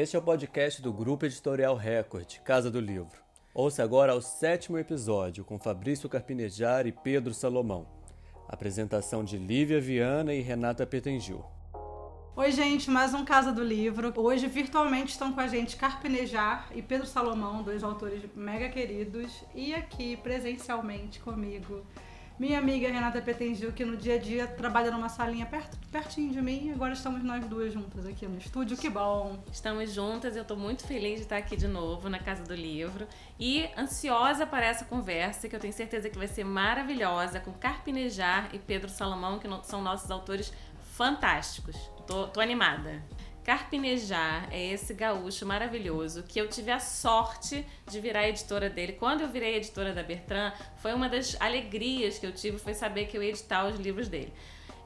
Este 0.00 0.14
é 0.14 0.18
o 0.20 0.22
podcast 0.22 0.80
do 0.80 0.92
Grupo 0.92 1.26
Editorial 1.26 1.74
Record, 1.74 2.38
Casa 2.44 2.70
do 2.70 2.78
Livro. 2.78 3.20
Ouça 3.52 3.82
agora 3.82 4.14
o 4.14 4.22
sétimo 4.22 4.78
episódio 4.78 5.44
com 5.44 5.58
Fabrício 5.58 6.08
Carpinejar 6.08 6.86
e 6.86 6.92
Pedro 6.92 7.34
Salomão. 7.34 7.84
Apresentação 8.48 9.24
de 9.24 9.36
Lívia 9.36 9.80
Viana 9.80 10.32
e 10.32 10.40
Renata 10.40 10.86
Petengil. 10.86 11.44
Oi, 12.36 12.52
gente, 12.52 12.88
mais 12.88 13.12
um 13.12 13.24
Casa 13.24 13.50
do 13.50 13.64
Livro. 13.64 14.12
Hoje, 14.14 14.46
virtualmente, 14.46 15.10
estão 15.10 15.32
com 15.32 15.40
a 15.40 15.48
gente 15.48 15.76
Carpinejar 15.76 16.68
e 16.72 16.80
Pedro 16.80 17.04
Salomão, 17.04 17.64
dois 17.64 17.82
autores 17.82 18.22
mega 18.36 18.68
queridos, 18.68 19.42
e 19.52 19.74
aqui, 19.74 20.16
presencialmente 20.16 21.18
comigo, 21.18 21.84
minha 22.38 22.58
amiga 22.58 22.88
Renata 22.88 23.20
Petengil, 23.20 23.72
que 23.72 23.84
no 23.84 23.96
dia 23.96 24.14
a 24.14 24.18
dia 24.18 24.46
trabalha 24.46 24.90
numa 24.92 25.08
salinha 25.08 25.44
perto, 25.44 25.76
pertinho 25.90 26.32
de 26.32 26.40
mim. 26.40 26.70
Agora 26.70 26.92
estamos 26.92 27.22
nós 27.24 27.44
duas 27.46 27.72
juntas 27.72 28.06
aqui 28.06 28.26
no 28.28 28.38
estúdio. 28.38 28.76
Que 28.76 28.88
bom! 28.88 29.42
Estamos 29.52 29.92
juntas. 29.92 30.36
Eu 30.36 30.42
estou 30.42 30.56
muito 30.56 30.86
feliz 30.86 31.16
de 31.16 31.22
estar 31.22 31.36
aqui 31.36 31.56
de 31.56 31.66
novo 31.66 32.08
na 32.08 32.20
Casa 32.20 32.44
do 32.44 32.54
Livro 32.54 33.08
e 33.40 33.68
ansiosa 33.76 34.46
para 34.46 34.66
essa 34.66 34.84
conversa, 34.84 35.48
que 35.48 35.56
eu 35.56 35.60
tenho 35.60 35.72
certeza 35.72 36.08
que 36.08 36.16
vai 36.16 36.28
ser 36.28 36.44
maravilhosa, 36.44 37.40
com 37.40 37.52
Carpinejar 37.52 38.50
e 38.52 38.58
Pedro 38.58 38.88
Salomão, 38.88 39.40
que 39.40 39.48
são 39.64 39.82
nossos 39.82 40.10
autores 40.10 40.52
fantásticos. 40.94 41.76
Tô, 42.06 42.28
tô 42.28 42.40
animada. 42.40 43.02
Carpinejar 43.48 44.46
é 44.52 44.62
esse 44.74 44.92
gaúcho 44.92 45.46
maravilhoso 45.46 46.22
que 46.22 46.38
eu 46.38 46.46
tive 46.50 46.70
a 46.70 46.78
sorte 46.78 47.64
de 47.86 47.98
virar 47.98 48.28
editora 48.28 48.68
dele. 48.68 48.92
Quando 48.92 49.22
eu 49.22 49.28
virei 49.28 49.56
editora 49.56 49.94
da 49.94 50.02
Bertrand, 50.02 50.52
foi 50.76 50.92
uma 50.92 51.08
das 51.08 51.34
alegrias 51.40 52.18
que 52.18 52.26
eu 52.26 52.32
tive 52.32 52.58
foi 52.58 52.74
saber 52.74 53.06
que 53.06 53.16
eu 53.16 53.22
ia 53.22 53.30
editar 53.30 53.66
os 53.66 53.80
livros 53.80 54.06
dele. 54.06 54.34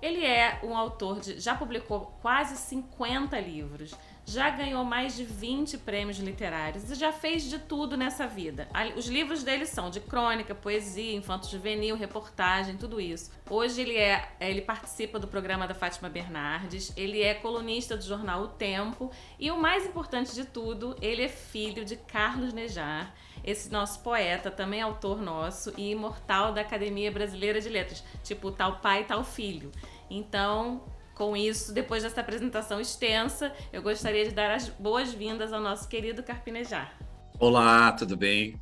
Ele 0.00 0.24
é 0.24 0.60
um 0.62 0.76
autor 0.76 1.18
de 1.18 1.40
já 1.40 1.56
publicou 1.56 2.16
quase 2.22 2.56
50 2.56 3.36
livros 3.40 3.96
já 4.24 4.50
ganhou 4.50 4.84
mais 4.84 5.16
de 5.16 5.24
20 5.24 5.78
prêmios 5.78 6.18
literários 6.18 6.90
e 6.90 6.94
já 6.94 7.12
fez 7.12 7.44
de 7.44 7.58
tudo 7.58 7.96
nessa 7.96 8.26
vida. 8.26 8.68
Os 8.96 9.06
livros 9.06 9.42
dele 9.42 9.66
são 9.66 9.90
de 9.90 10.00
crônica, 10.00 10.54
poesia, 10.54 11.14
infanto 11.14 11.48
juvenil, 11.48 11.96
reportagem, 11.96 12.76
tudo 12.76 13.00
isso. 13.00 13.32
Hoje 13.50 13.80
ele 13.80 13.96
é, 13.96 14.28
ele 14.40 14.62
participa 14.62 15.18
do 15.18 15.26
programa 15.26 15.66
da 15.66 15.74
Fátima 15.74 16.08
Bernardes, 16.08 16.92
ele 16.96 17.22
é 17.22 17.34
colunista 17.34 17.96
do 17.96 18.04
jornal 18.04 18.42
O 18.42 18.48
Tempo 18.48 19.10
e 19.38 19.50
o 19.50 19.58
mais 19.58 19.84
importante 19.84 20.34
de 20.34 20.44
tudo, 20.44 20.96
ele 21.02 21.22
é 21.22 21.28
filho 21.28 21.84
de 21.84 21.96
Carlos 21.96 22.52
Nejar, 22.52 23.12
esse 23.44 23.70
nosso 23.70 24.00
poeta, 24.00 24.50
também 24.50 24.80
autor 24.80 25.20
nosso 25.20 25.72
e 25.76 25.90
imortal 25.90 26.52
da 26.52 26.60
Academia 26.60 27.10
Brasileira 27.10 27.60
de 27.60 27.68
Letras, 27.68 28.04
tipo 28.22 28.52
tal 28.52 28.78
pai, 28.78 29.04
tal 29.04 29.24
filho. 29.24 29.72
Então, 30.08 30.82
com 31.22 31.36
isso, 31.36 31.72
depois 31.72 32.02
dessa 32.02 32.20
apresentação 32.20 32.80
extensa, 32.80 33.52
eu 33.72 33.80
gostaria 33.80 34.24
de 34.24 34.34
dar 34.34 34.50
as 34.50 34.68
boas-vindas 34.68 35.52
ao 35.52 35.60
nosso 35.60 35.88
querido 35.88 36.20
Carpinejar. 36.20 36.98
Olá, 37.38 37.92
tudo 37.92 38.16
bem? 38.16 38.60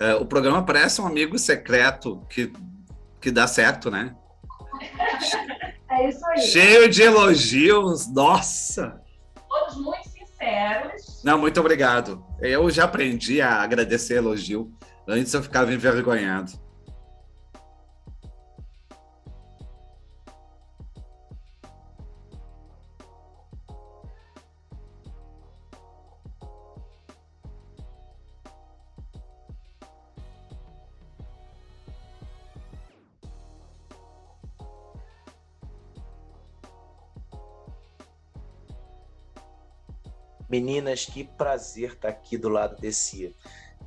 Uh, 0.00 0.22
o 0.22 0.26
programa 0.26 0.64
parece 0.64 1.00
um 1.00 1.06
amigo 1.08 1.36
secreto 1.36 2.24
que, 2.30 2.52
que 3.20 3.32
dá 3.32 3.48
certo, 3.48 3.90
né? 3.90 4.14
É 5.88 6.08
isso 6.08 6.26
aí. 6.26 6.40
Cheio 6.40 6.88
de 6.88 7.02
elogios, 7.02 8.12
nossa! 8.12 9.00
Todos 9.48 9.76
muito 9.76 10.08
sinceros. 10.08 11.22
Não, 11.24 11.38
muito 11.38 11.58
obrigado. 11.58 12.24
Eu 12.40 12.68
já 12.70 12.84
aprendi 12.84 13.40
a 13.40 13.62
agradecer 13.62 14.16
elogio. 14.16 14.72
Antes 15.06 15.32
eu 15.32 15.42
ficava 15.42 15.72
envergonhado. 15.72 16.52
Meninas, 40.48 41.04
que 41.06 41.24
prazer 41.24 41.92
estar 41.92 42.08
aqui 42.08 42.38
do 42.38 42.48
lado 42.48 42.80
desse 42.80 43.34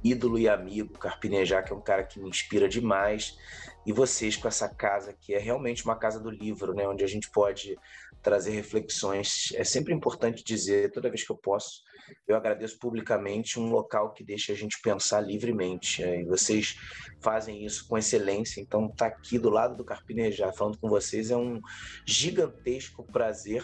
ídolo 0.03 0.37
e 0.37 0.47
amigo, 0.47 0.97
Carpinejar, 0.97 1.63
que 1.63 1.71
é 1.71 1.75
um 1.75 1.81
cara 1.81 2.03
que 2.03 2.19
me 2.19 2.29
inspira 2.29 2.67
demais. 2.67 3.37
E 3.85 3.93
vocês 3.93 4.35
com 4.35 4.47
essa 4.47 4.67
casa 4.67 5.13
que 5.13 5.33
é 5.33 5.39
realmente 5.39 5.85
uma 5.85 5.95
casa 5.95 6.19
do 6.19 6.29
livro, 6.29 6.73
né? 6.73 6.87
Onde 6.87 7.03
a 7.03 7.07
gente 7.07 7.29
pode 7.29 7.77
trazer 8.21 8.51
reflexões. 8.51 9.49
É 9.55 9.63
sempre 9.63 9.93
importante 9.93 10.43
dizer, 10.43 10.91
toda 10.91 11.09
vez 11.09 11.23
que 11.23 11.31
eu 11.31 11.37
posso, 11.37 11.83
eu 12.27 12.35
agradeço 12.35 12.77
publicamente 12.79 13.59
um 13.59 13.69
local 13.69 14.13
que 14.13 14.23
deixa 14.23 14.51
a 14.53 14.55
gente 14.55 14.81
pensar 14.81 15.21
livremente. 15.21 16.03
É, 16.03 16.21
e 16.21 16.25
vocês 16.25 16.75
fazem 17.21 17.65
isso 17.65 17.87
com 17.87 17.97
excelência. 17.97 18.61
Então, 18.61 18.87
estar 18.87 19.09
tá 19.09 19.15
aqui 19.15 19.37
do 19.37 19.49
lado 19.49 19.75
do 19.75 19.85
Carpinejar 19.85 20.53
falando 20.53 20.77
com 20.77 20.89
vocês 20.89 21.31
é 21.31 21.37
um 21.37 21.59
gigantesco 22.05 23.03
prazer. 23.03 23.63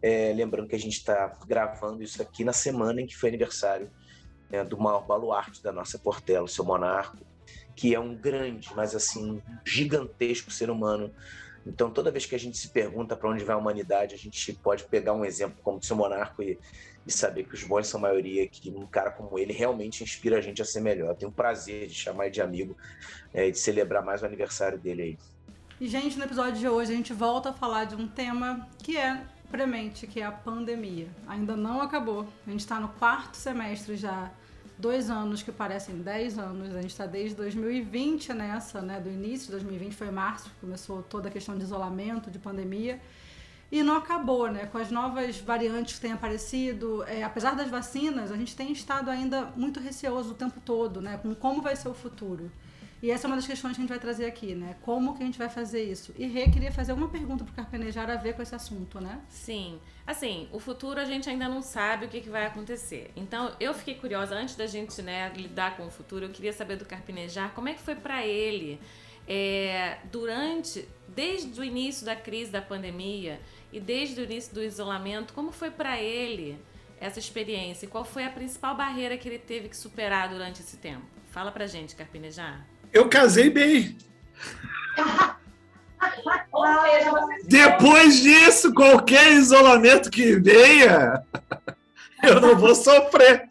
É, 0.00 0.32
lembrando 0.32 0.68
que 0.68 0.76
a 0.76 0.80
gente 0.80 0.96
está 0.96 1.38
gravando 1.46 2.02
isso 2.02 2.20
aqui 2.20 2.44
na 2.44 2.52
semana 2.52 3.00
em 3.00 3.06
que 3.06 3.16
foi 3.16 3.28
aniversário 3.28 3.90
né, 4.50 4.64
do 4.64 4.78
maior 4.78 5.06
baluarte 5.06 5.62
da 5.62 5.72
nossa 5.72 5.98
Portela, 5.98 6.44
o 6.44 6.48
seu 6.48 6.64
Monarco, 6.64 7.24
que 7.74 7.94
é 7.94 8.00
um 8.00 8.14
grande, 8.14 8.68
mas 8.76 8.94
assim, 8.94 9.42
gigantesco 9.64 10.50
ser 10.50 10.70
humano 10.70 11.12
então, 11.66 11.90
toda 11.90 12.10
vez 12.10 12.26
que 12.26 12.34
a 12.34 12.38
gente 12.38 12.58
se 12.58 12.68
pergunta 12.68 13.16
para 13.16 13.30
onde 13.30 13.44
vai 13.44 13.54
a 13.54 13.58
humanidade, 13.58 14.14
a 14.14 14.18
gente 14.18 14.52
pode 14.54 14.84
pegar 14.84 15.12
um 15.12 15.24
exemplo 15.24 15.56
como 15.62 15.78
o 15.78 15.82
seu 15.82 15.96
monarco 15.96 16.42
e, 16.42 16.58
e 17.06 17.12
saber 17.12 17.44
que 17.44 17.54
os 17.54 17.62
bons 17.62 17.86
são 17.86 18.00
maioria, 18.00 18.46
que 18.48 18.70
um 18.70 18.86
cara 18.86 19.10
como 19.10 19.38
ele 19.38 19.52
realmente 19.52 20.02
inspira 20.02 20.38
a 20.38 20.40
gente 20.40 20.60
a 20.60 20.64
ser 20.64 20.80
melhor. 20.80 21.10
Eu 21.10 21.14
tenho 21.14 21.30
o 21.30 21.34
prazer 21.34 21.86
de 21.86 21.94
chamar 21.94 22.24
ele 22.26 22.34
de 22.34 22.42
amigo 22.42 22.76
é, 23.32 23.50
de 23.50 23.58
celebrar 23.58 24.04
mais 24.04 24.22
o 24.22 24.26
aniversário 24.26 24.78
dele 24.78 25.02
aí. 25.02 25.18
E, 25.80 25.88
gente, 25.88 26.16
no 26.18 26.24
episódio 26.24 26.58
de 26.58 26.68
hoje 26.68 26.92
a 26.92 26.96
gente 26.96 27.12
volta 27.12 27.50
a 27.50 27.52
falar 27.52 27.84
de 27.84 27.94
um 27.94 28.06
tema 28.06 28.68
que 28.78 28.96
é 28.96 29.20
premente, 29.50 30.06
que 30.06 30.20
é 30.20 30.24
a 30.24 30.32
pandemia. 30.32 31.08
Ainda 31.26 31.56
não 31.56 31.80
acabou. 31.80 32.26
A 32.46 32.50
gente 32.50 32.60
está 32.60 32.80
no 32.80 32.88
quarto 32.88 33.36
semestre 33.36 33.96
já 33.96 34.30
dois 34.78 35.10
anos 35.10 35.42
que 35.42 35.52
parecem 35.52 35.96
dez 35.98 36.38
anos. 36.38 36.74
A 36.74 36.82
gente 36.82 36.90
está 36.90 37.06
desde 37.06 37.36
2020 37.36 38.32
nessa, 38.32 38.80
né? 38.80 39.00
Do 39.00 39.10
início 39.10 39.46
de 39.46 39.52
2020 39.52 39.94
foi 39.94 40.10
março, 40.10 40.50
começou 40.60 41.02
toda 41.02 41.28
a 41.28 41.30
questão 41.30 41.56
de 41.56 41.62
isolamento, 41.62 42.30
de 42.30 42.38
pandemia. 42.38 43.00
E 43.70 43.82
não 43.82 43.96
acabou, 43.96 44.50
né? 44.50 44.66
Com 44.66 44.78
as 44.78 44.90
novas 44.90 45.38
variantes 45.38 45.94
que 45.94 46.02
têm 46.02 46.12
aparecido, 46.12 47.02
é, 47.04 47.22
apesar 47.22 47.56
das 47.56 47.70
vacinas, 47.70 48.30
a 48.30 48.36
gente 48.36 48.54
tem 48.54 48.70
estado 48.70 49.08
ainda 49.08 49.50
muito 49.56 49.80
receoso 49.80 50.32
o 50.32 50.34
tempo 50.34 50.60
todo, 50.60 51.00
né? 51.00 51.16
Com 51.16 51.34
como 51.34 51.62
vai 51.62 51.74
ser 51.74 51.88
o 51.88 51.94
futuro. 51.94 52.52
E 53.02 53.10
essa 53.10 53.26
é 53.26 53.28
uma 53.28 53.34
das 53.34 53.48
questões 53.48 53.74
que 53.74 53.80
a 53.80 53.82
gente 53.82 53.88
vai 53.88 53.98
trazer 53.98 54.26
aqui, 54.26 54.54
né? 54.54 54.76
Como 54.80 55.16
que 55.16 55.24
a 55.24 55.26
gente 55.26 55.36
vai 55.36 55.48
fazer 55.48 55.82
isso? 55.82 56.14
E 56.16 56.24
Rê 56.24 56.48
queria 56.48 56.70
fazer 56.70 56.92
uma 56.92 57.08
pergunta 57.08 57.42
para 57.42 57.50
o 57.50 57.54
Carpenejar 57.56 58.08
a 58.08 58.14
ver 58.14 58.34
com 58.34 58.42
esse 58.42 58.54
assunto, 58.54 59.00
né? 59.00 59.20
Sim. 59.28 59.80
Assim, 60.06 60.48
o 60.52 60.60
futuro 60.60 61.00
a 61.00 61.04
gente 61.04 61.28
ainda 61.28 61.48
não 61.48 61.62
sabe 61.62 62.06
o 62.06 62.08
que, 62.08 62.20
que 62.20 62.30
vai 62.30 62.46
acontecer. 62.46 63.10
Então, 63.16 63.56
eu 63.58 63.74
fiquei 63.74 63.96
curiosa, 63.96 64.36
antes 64.36 64.54
da 64.54 64.68
gente 64.68 65.02
né, 65.02 65.32
lidar 65.34 65.76
com 65.76 65.84
o 65.84 65.90
futuro, 65.90 66.26
eu 66.26 66.30
queria 66.30 66.52
saber 66.52 66.76
do 66.76 66.84
Carpinejar 66.84 67.50
como 67.54 67.68
é 67.68 67.74
que 67.74 67.80
foi 67.80 67.96
para 67.96 68.24
ele 68.24 68.78
é, 69.26 69.98
durante, 70.04 70.88
desde 71.08 71.60
o 71.60 71.64
início 71.64 72.06
da 72.06 72.14
crise 72.14 72.52
da 72.52 72.62
pandemia 72.62 73.40
e 73.72 73.80
desde 73.80 74.20
o 74.20 74.24
início 74.24 74.54
do 74.54 74.62
isolamento, 74.62 75.34
como 75.34 75.50
foi 75.50 75.72
para 75.72 76.00
ele 76.00 76.56
essa 77.00 77.18
experiência? 77.18 77.88
Qual 77.88 78.04
foi 78.04 78.24
a 78.24 78.30
principal 78.30 78.76
barreira 78.76 79.18
que 79.18 79.28
ele 79.28 79.40
teve 79.40 79.68
que 79.68 79.76
superar 79.76 80.28
durante 80.28 80.60
esse 80.60 80.76
tempo? 80.76 81.04
Fala 81.32 81.50
pra 81.50 81.66
gente, 81.66 81.96
Carpinejar. 81.96 82.71
Eu 82.92 83.08
casei 83.08 83.48
bem. 83.48 83.96
Depois 87.48 88.20
disso, 88.20 88.72
qualquer 88.74 89.32
isolamento 89.32 90.10
que 90.10 90.36
venha, 90.36 91.24
eu 92.22 92.40
não 92.40 92.56
vou 92.56 92.74
sofrer. 92.74 93.48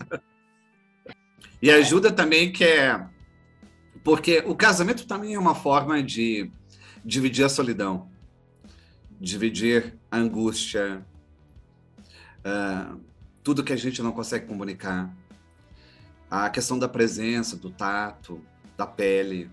E 1.61 1.69
ajuda 1.71 2.11
também 2.11 2.51
que 2.51 2.63
é. 2.63 3.03
Porque 4.03 4.43
o 4.45 4.55
casamento 4.55 5.05
também 5.05 5.35
é 5.35 5.39
uma 5.39 5.55
forma 5.55 6.01
de 6.01 6.51
dividir 7.03 7.45
a 7.45 7.49
solidão, 7.49 8.09
dividir 9.19 9.95
a 10.09 10.17
angústia, 10.17 11.05
uh, 12.39 12.99
tudo 13.43 13.63
que 13.63 13.73
a 13.73 13.77
gente 13.77 14.01
não 14.01 14.11
consegue 14.11 14.47
comunicar. 14.47 15.13
A 16.29 16.49
questão 16.49 16.79
da 16.79 16.87
presença, 16.87 17.57
do 17.57 17.69
tato, 17.69 18.43
da 18.81 18.87
pele. 18.87 19.49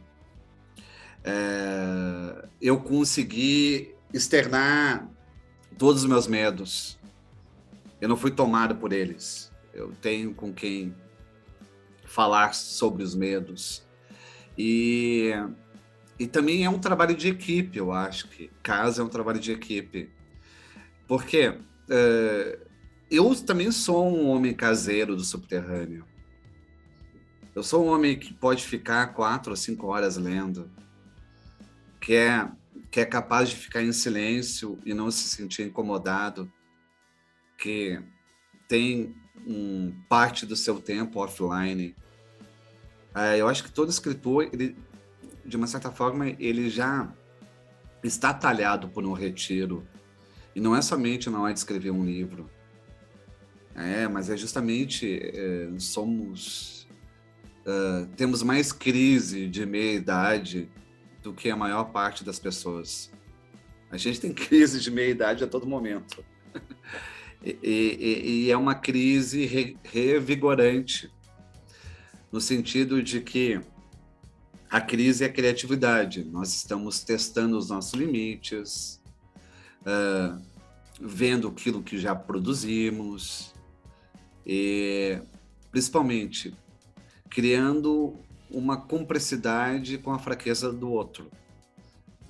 É, 1.23 2.49
eu 2.61 2.81
consegui 2.81 3.95
externar 4.13 5.09
todos 5.77 6.03
os 6.03 6.09
meus 6.09 6.27
medos. 6.27 6.99
Eu 8.01 8.09
não 8.09 8.17
fui 8.17 8.31
tomado 8.31 8.77
por 8.77 8.93
eles. 8.93 9.53
Eu 9.75 9.93
tenho 10.01 10.33
com 10.33 10.53
quem 10.53 10.95
falar 12.05 12.55
sobre 12.55 13.03
os 13.03 13.15
medos. 13.15 13.87
E, 14.57 15.31
e 16.19 16.27
também 16.27 16.65
é 16.65 16.71
um 16.71 16.79
trabalho 16.79 17.15
de 17.15 17.29
equipe, 17.29 17.79
eu 17.79 17.93
acho 17.93 18.29
que 18.29 18.51
casa 18.63 19.03
é 19.03 19.05
um 19.05 19.09
trabalho 19.09 19.39
de 19.39 19.53
equipe. 19.53 20.11
Porque 21.07 21.55
é, 21.91 22.59
eu 23.11 23.35
também 23.37 23.71
sou 23.71 24.09
um 24.09 24.29
homem 24.29 24.55
caseiro 24.55 25.15
do 25.15 25.23
subterrâneo. 25.23 26.05
Eu 27.59 27.65
sou 27.65 27.85
um 27.85 27.89
homem 27.89 28.17
que 28.17 28.33
pode 28.33 28.65
ficar 28.65 29.09
quatro 29.15 29.51
ou 29.51 29.57
cinco 29.57 29.89
horas 29.89 30.17
lendo, 30.17 30.71
que 32.01 32.15
é, 32.15 32.49
que 32.89 33.01
é 33.01 33.05
capaz 33.05 33.49
de 33.49 33.57
ficar 33.57 33.83
em 33.83 33.91
silêncio 33.91 34.79
e 34.87 34.95
não 34.95 35.11
se 35.11 35.29
sentir 35.29 35.67
incomodado, 35.67 36.49
que 37.59 38.01
tem 38.69 39.13
um, 39.45 39.93
parte 40.09 40.47
do 40.47 40.55
seu 40.55 40.81
tempo 40.81 41.19
offline. 41.19 41.97
É, 43.13 43.41
eu 43.41 43.49
acho 43.49 43.65
que 43.65 43.73
todo 43.73 43.91
escritor, 43.91 44.49
ele, 44.53 44.77
de 45.45 45.57
uma 45.57 45.67
certa 45.67 45.91
forma, 45.91 46.29
ele 46.39 46.71
já 46.71 47.13
está 48.05 48.33
talhado 48.33 48.89
por 48.89 49.05
um 49.05 49.13
retiro. 49.13 49.85
E 50.55 50.61
não 50.61 50.77
é 50.77 50.81
somente 50.81 51.29
na 51.29 51.43
hora 51.43 51.53
de 51.53 51.59
escrever 51.59 51.91
um 51.91 52.05
livro. 52.05 52.49
É, 53.75 54.07
mas 54.07 54.31
é 54.31 54.37
justamente 54.37 55.19
é, 55.21 55.69
somos 55.77 56.78
uh, 57.69 58.07
temos 58.17 58.43
mais 58.43 58.73
crise 58.73 59.47
de 59.47 59.67
meia 59.67 59.93
idade 59.93 60.71
do 61.23 61.35
que 61.35 61.51
a 61.51 61.57
maior 61.57 61.85
parte 61.85 62.25
das 62.25 62.39
pessoas. 62.39 63.11
A 63.91 63.97
gente 63.97 64.21
tem 64.21 64.33
crise 64.35 64.81
de 64.81 64.91
meia 64.91 65.11
idade 65.11 65.45
a 65.45 65.47
todo 65.47 65.67
momento. 65.67 66.25
e, 67.45 67.59
e, 67.63 68.31
e, 68.47 68.51
é 68.51 68.57
uma 68.57 68.75
crise 68.75 69.45
re, 69.45 69.77
revigorante, 69.85 71.13
no 72.33 72.41
sentido 72.41 73.03
de 73.03 73.21
que 73.21 73.61
a 74.71 74.81
crise 74.81 75.25
é 75.25 75.27
a 75.27 75.33
criatividade. 75.33 76.25
Nós 76.25 76.55
estamos 76.55 77.01
testando 77.01 77.57
os 77.57 77.69
nossos 77.69 77.95
limites, 77.95 79.01
uh, 79.83 80.43
vendo 81.01 81.49
aquilo 81.49 81.83
que 81.83 81.99
já 81.99 82.15
produzimos, 82.15 83.55
e 84.45 85.21
principalmente 85.71 86.55
criando 87.31 88.17
uma 88.51 88.77
cumplicidade 88.77 89.99
com 89.99 90.13
a 90.13 90.19
fraqueza 90.19 90.73
do 90.73 90.91
outro. 90.91 91.31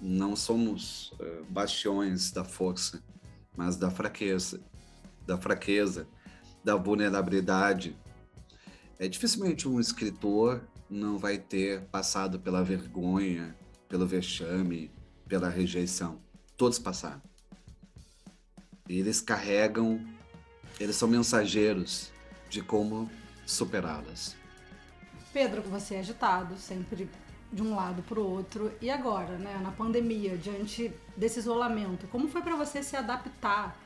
Não 0.00 0.36
somos 0.36 1.12
uh, 1.12 1.44
bastiões 1.48 2.30
da 2.30 2.44
força, 2.44 3.02
mas 3.56 3.76
da 3.76 3.90
fraqueza, 3.90 4.60
da 5.26 5.36
fraqueza, 5.36 6.08
da 6.64 6.76
vulnerabilidade. 6.76 7.96
É 8.98 9.08
dificilmente 9.08 9.68
um 9.68 9.80
escritor 9.80 10.62
não 10.90 11.18
vai 11.18 11.38
ter 11.38 11.82
passado 11.86 12.38
pela 12.38 12.64
vergonha, 12.64 13.54
pelo 13.88 14.06
vexame, 14.06 14.90
pela 15.28 15.48
rejeição. 15.48 16.20
Todos 16.56 16.78
passaram. 16.78 17.22
Eles 18.88 19.20
carregam, 19.20 20.00
eles 20.80 20.96
são 20.96 21.06
mensageiros 21.06 22.10
de 22.48 22.62
como 22.62 23.10
superá-las. 23.46 24.34
Pedro, 25.38 25.62
você 25.62 25.94
é 25.94 25.98
agitado, 26.00 26.58
sempre 26.58 27.08
de 27.52 27.62
um 27.62 27.76
lado 27.76 28.02
para 28.02 28.18
o 28.18 28.28
outro. 28.28 28.72
E 28.80 28.90
agora, 28.90 29.38
né, 29.38 29.56
na 29.62 29.70
pandemia, 29.70 30.36
diante 30.36 30.92
desse 31.16 31.38
isolamento, 31.38 32.08
como 32.08 32.26
foi 32.26 32.42
para 32.42 32.56
você 32.56 32.82
se 32.82 32.96
adaptar 32.96 33.78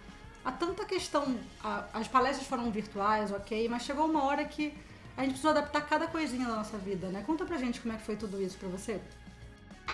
a 0.43 0.51
tanta 0.51 0.87
questão? 0.87 1.39
A, 1.63 1.85
as 1.93 2.09
palestras 2.09 2.47
foram 2.47 2.71
virtuais, 2.71 3.31
ok, 3.31 3.69
mas 3.69 3.83
chegou 3.83 4.07
uma 4.07 4.25
hora 4.25 4.47
que 4.47 4.73
a 5.15 5.21
gente 5.25 5.33
precisou 5.33 5.51
adaptar 5.51 5.83
cada 5.83 6.07
coisinha 6.07 6.47
da 6.47 6.57
nossa 6.57 6.79
vida, 6.79 7.09
né? 7.09 7.23
Conta 7.27 7.45
pra 7.45 7.59
gente 7.59 7.83
como 7.83 7.93
é 7.93 7.99
que 7.99 8.03
foi 8.03 8.17
tudo 8.17 8.41
isso 8.41 8.57
para 8.57 8.71
você. 8.71 8.99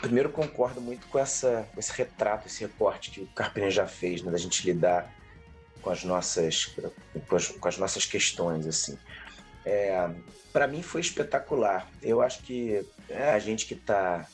Primeiro, 0.00 0.30
concordo 0.30 0.80
muito 0.80 1.08
com, 1.08 1.18
essa, 1.18 1.68
com 1.74 1.80
esse 1.80 1.90
retrato, 1.90 2.46
esse 2.46 2.60
recorte 2.60 3.10
que 3.10 3.20
o 3.20 3.26
Carpenter 3.34 3.72
já 3.72 3.86
fez, 3.88 4.22
né, 4.22 4.30
da 4.30 4.38
gente 4.38 4.64
lidar 4.64 5.12
com 5.82 5.90
as 5.90 6.04
nossas, 6.04 6.66
com 7.26 7.34
as, 7.34 7.48
com 7.48 7.66
as 7.66 7.78
nossas 7.78 8.06
questões, 8.06 8.64
assim. 8.64 8.96
É, 9.68 10.10
para 10.50 10.66
mim 10.66 10.82
foi 10.82 11.02
espetacular. 11.02 11.86
Eu 12.02 12.22
acho 12.22 12.42
que 12.42 12.82
é, 13.06 13.32
a 13.32 13.38
gente 13.38 13.66
que 13.66 13.74
está 13.74 14.26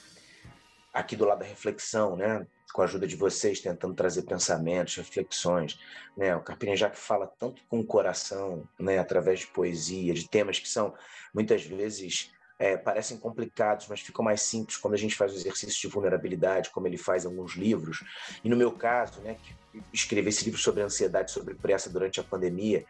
aqui 0.93 1.17
do 1.17 1.25
lado 1.25 1.41
da 1.41 1.45
reflexão, 1.45 2.15
né, 2.15 2.47
com 2.73 2.83
a 2.83 2.85
ajuda 2.85 3.05
de 3.05 3.17
vocês, 3.17 3.59
tentando 3.59 3.95
trazer 3.95 4.23
pensamentos, 4.23 4.95
reflexões. 4.95 5.77
Né? 6.17 6.37
O 6.37 6.41
Carpinejac 6.41 6.97
fala 6.97 7.27
tanto 7.27 7.65
com 7.69 7.81
o 7.81 7.85
coração, 7.85 8.63
né? 8.79 8.99
através 8.99 9.41
de 9.41 9.49
poesia, 9.49 10.15
de 10.15 10.29
temas 10.29 10.61
que 10.61 10.69
são 10.69 10.95
muitas 11.35 11.65
vezes 11.65 12.31
é, 12.57 12.77
parecem 12.77 13.19
complicados, 13.19 13.89
mas 13.89 14.01
ficam 14.01 14.25
mais 14.25 14.41
simples 14.41 14.77
quando 14.77 14.95
a 14.95 14.99
gente 14.99 15.17
faz 15.17 15.33
o 15.33 15.37
exercício 15.37 15.81
de 15.81 15.93
vulnerabilidade, 15.93 16.71
como 16.71 16.87
ele 16.87 16.97
faz 16.97 17.25
em 17.25 17.27
alguns 17.27 17.57
livros. 17.57 18.05
E 18.45 18.49
no 18.49 18.57
meu 18.57 18.71
caso, 18.71 19.21
né, 19.21 19.35
que 19.43 19.53
escrevi 19.93 20.29
esse 20.29 20.45
livro 20.45 20.61
sobre 20.61 20.83
ansiedade, 20.83 21.31
sobre 21.31 21.55
pressa 21.55 21.91
durante 21.91 22.21
a 22.21 22.25
pandemia, 22.25 22.85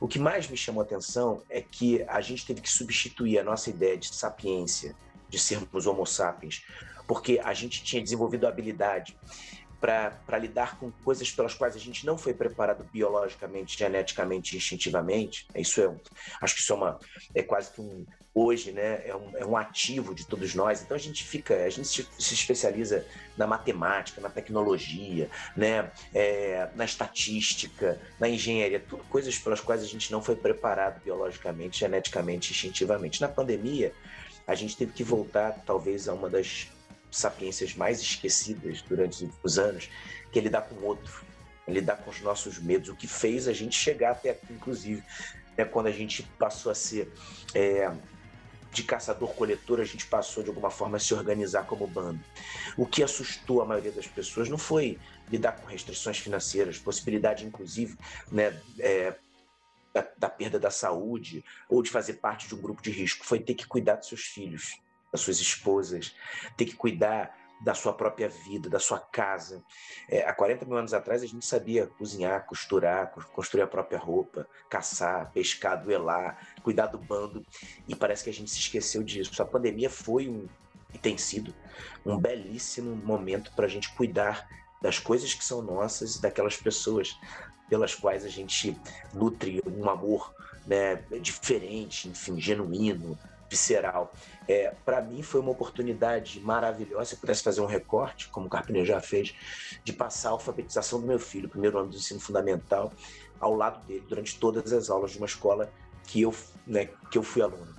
o 0.00 0.08
que 0.08 0.18
mais 0.18 0.48
me 0.48 0.56
chamou 0.56 0.82
a 0.82 0.84
atenção 0.84 1.42
é 1.48 1.60
que 1.60 2.02
a 2.08 2.20
gente 2.20 2.46
teve 2.46 2.60
que 2.60 2.70
substituir 2.70 3.38
a 3.38 3.44
nossa 3.44 3.70
ideia 3.70 3.96
de 3.96 4.14
sapiência, 4.14 4.94
de 5.28 5.38
sermos 5.38 5.86
homo 5.86 6.06
sapiens, 6.06 6.64
porque 7.06 7.40
a 7.42 7.52
gente 7.52 7.82
tinha 7.82 8.02
desenvolvido 8.02 8.46
a 8.46 8.48
habilidade 8.48 9.16
para 9.80 10.38
lidar 10.38 10.78
com 10.78 10.90
coisas 11.04 11.30
pelas 11.30 11.52
quais 11.52 11.76
a 11.76 11.78
gente 11.78 12.06
não 12.06 12.16
foi 12.16 12.32
preparado 12.32 12.88
biologicamente, 12.90 13.76
geneticamente, 13.76 14.56
instintivamente. 14.56 15.46
Isso 15.54 15.82
é, 15.82 15.94
acho 16.40 16.54
que 16.54 16.60
isso 16.62 16.72
é, 16.72 16.76
uma, 16.76 16.98
é 17.34 17.42
quase 17.42 17.70
que 17.70 17.82
um 17.82 18.06
hoje, 18.34 18.72
né? 18.72 19.06
É 19.06 19.14
um, 19.14 19.36
é 19.36 19.46
um 19.46 19.56
ativo 19.56 20.14
de 20.14 20.26
todos 20.26 20.54
nós. 20.54 20.82
Então 20.82 20.96
a 20.96 21.00
gente 21.00 21.22
fica, 21.22 21.64
a 21.64 21.70
gente 21.70 21.86
se, 21.86 22.06
se 22.18 22.34
especializa 22.34 23.06
na 23.36 23.46
matemática, 23.46 24.20
na 24.20 24.28
tecnologia, 24.28 25.30
né? 25.56 25.90
É, 26.12 26.68
na 26.74 26.84
estatística, 26.84 28.00
na 28.18 28.28
engenharia, 28.28 28.80
tudo 28.80 29.04
coisas 29.04 29.38
pelas 29.38 29.60
quais 29.60 29.82
a 29.82 29.86
gente 29.86 30.10
não 30.10 30.20
foi 30.20 30.34
preparado 30.34 31.00
biologicamente, 31.02 31.78
geneticamente, 31.78 32.50
instintivamente. 32.50 33.20
Na 33.20 33.28
pandemia 33.28 33.92
a 34.46 34.54
gente 34.54 34.76
teve 34.76 34.92
que 34.92 35.04
voltar, 35.04 35.62
talvez, 35.64 36.08
a 36.08 36.12
uma 36.12 36.28
das 36.28 36.68
sapiências 37.10 37.74
mais 37.74 38.00
esquecidas 38.00 38.82
durante 38.82 39.30
os 39.42 39.58
anos, 39.58 39.88
que 40.32 40.38
é 40.38 40.42
lidar 40.42 40.62
com 40.62 40.74
o 40.74 40.84
outro, 40.84 41.24
é 41.66 41.72
lidar 41.72 41.96
com 41.96 42.10
os 42.10 42.20
nossos 42.20 42.58
medos, 42.58 42.88
o 42.88 42.96
que 42.96 43.06
fez 43.06 43.48
a 43.48 43.52
gente 43.52 43.74
chegar 43.74 44.10
até 44.10 44.30
aqui, 44.30 44.52
inclusive, 44.52 45.02
né, 45.56 45.64
quando 45.64 45.86
a 45.86 45.92
gente 45.92 46.22
passou 46.38 46.70
a 46.70 46.74
ser 46.74 47.10
é, 47.54 47.90
de 48.74 48.82
caçador-coletor, 48.82 49.80
a 49.80 49.84
gente 49.84 50.06
passou 50.06 50.42
de 50.42 50.48
alguma 50.48 50.70
forma 50.70 50.96
a 50.96 51.00
se 51.00 51.14
organizar 51.14 51.64
como 51.64 51.86
bando. 51.86 52.20
O 52.76 52.84
que 52.84 53.02
assustou 53.02 53.62
a 53.62 53.64
maioria 53.64 53.92
das 53.92 54.06
pessoas 54.06 54.48
não 54.48 54.58
foi 54.58 54.98
lidar 55.30 55.52
com 55.52 55.66
restrições 55.66 56.18
financeiras, 56.18 56.78
possibilidade, 56.78 57.46
inclusive, 57.46 57.96
né, 58.30 58.60
é, 58.80 59.14
da, 59.92 60.06
da, 60.18 60.28
perda 60.28 60.58
da 60.58 60.70
saúde 60.70 61.44
ou 61.68 61.82
de 61.82 61.90
fazer 61.90 62.14
parte 62.14 62.48
de 62.48 62.54
um 62.54 62.60
grupo 62.60 62.82
de 62.82 62.90
risco, 62.90 63.24
foi 63.24 63.38
ter 63.38 63.54
que 63.54 63.66
cuidar 63.66 63.94
dos 63.94 64.08
seus 64.08 64.22
filhos, 64.22 64.80
das 65.12 65.20
suas 65.20 65.40
esposas, 65.40 66.14
ter 66.56 66.64
que 66.64 66.74
cuidar 66.74 67.43
da 67.64 67.72
sua 67.72 67.94
própria 67.94 68.28
vida, 68.28 68.68
da 68.68 68.78
sua 68.78 69.00
casa. 69.00 69.64
É, 70.06 70.28
há 70.28 70.34
40 70.34 70.66
mil 70.66 70.76
anos 70.76 70.92
atrás, 70.92 71.22
a 71.22 71.26
gente 71.26 71.46
sabia 71.46 71.86
cozinhar, 71.86 72.44
costurar, 72.44 73.10
construir 73.32 73.62
a 73.62 73.66
própria 73.66 73.98
roupa, 73.98 74.46
caçar, 74.68 75.32
pescar, 75.32 75.82
duelar, 75.82 76.38
cuidar 76.62 76.88
do 76.88 76.98
bando, 76.98 77.42
e 77.88 77.96
parece 77.96 78.22
que 78.22 78.28
a 78.28 78.32
gente 78.32 78.50
se 78.50 78.58
esqueceu 78.58 79.02
disso. 79.02 79.42
A 79.42 79.46
pandemia 79.46 79.88
foi 79.88 80.28
um, 80.28 80.46
e 80.92 80.98
tem 80.98 81.16
sido 81.16 81.54
um 82.04 82.18
belíssimo 82.18 82.94
momento 82.94 83.50
para 83.56 83.64
a 83.64 83.68
gente 83.68 83.90
cuidar 83.94 84.46
das 84.82 84.98
coisas 84.98 85.32
que 85.32 85.42
são 85.42 85.62
nossas 85.62 86.16
e 86.16 86.22
daquelas 86.22 86.58
pessoas 86.58 87.18
pelas 87.70 87.94
quais 87.94 88.26
a 88.26 88.28
gente 88.28 88.78
nutre 89.14 89.62
um 89.66 89.88
amor 89.88 90.34
né, 90.66 90.96
diferente, 91.18 92.08
enfim, 92.10 92.38
genuíno, 92.38 93.18
visceral. 93.48 94.12
É, 94.48 94.74
para 94.84 95.00
mim 95.00 95.22
foi 95.22 95.40
uma 95.40 95.50
oportunidade 95.50 96.40
maravilhosa, 96.40 97.04
se 97.06 97.14
eu 97.14 97.18
pudesse 97.20 97.42
fazer 97.42 97.60
um 97.60 97.66
recorte, 97.66 98.28
como 98.28 98.46
o 98.46 98.50
Carpiner 98.50 98.84
já 98.84 99.00
fez, 99.00 99.34
de 99.82 99.92
passar 99.92 100.30
a 100.30 100.32
alfabetização 100.32 101.00
do 101.00 101.06
meu 101.06 101.18
filho, 101.18 101.48
primeiro 101.48 101.78
ano 101.78 101.90
do 101.90 101.96
ensino 101.96 102.20
fundamental, 102.20 102.92
ao 103.40 103.54
lado 103.54 103.84
dele, 103.86 104.04
durante 104.08 104.38
todas 104.38 104.72
as 104.72 104.90
aulas 104.90 105.12
de 105.12 105.18
uma 105.18 105.26
escola 105.26 105.72
que 106.04 106.22
eu, 106.22 106.34
né, 106.66 106.90
que 107.10 107.18
eu 107.18 107.22
fui 107.22 107.42
aluno. 107.42 107.74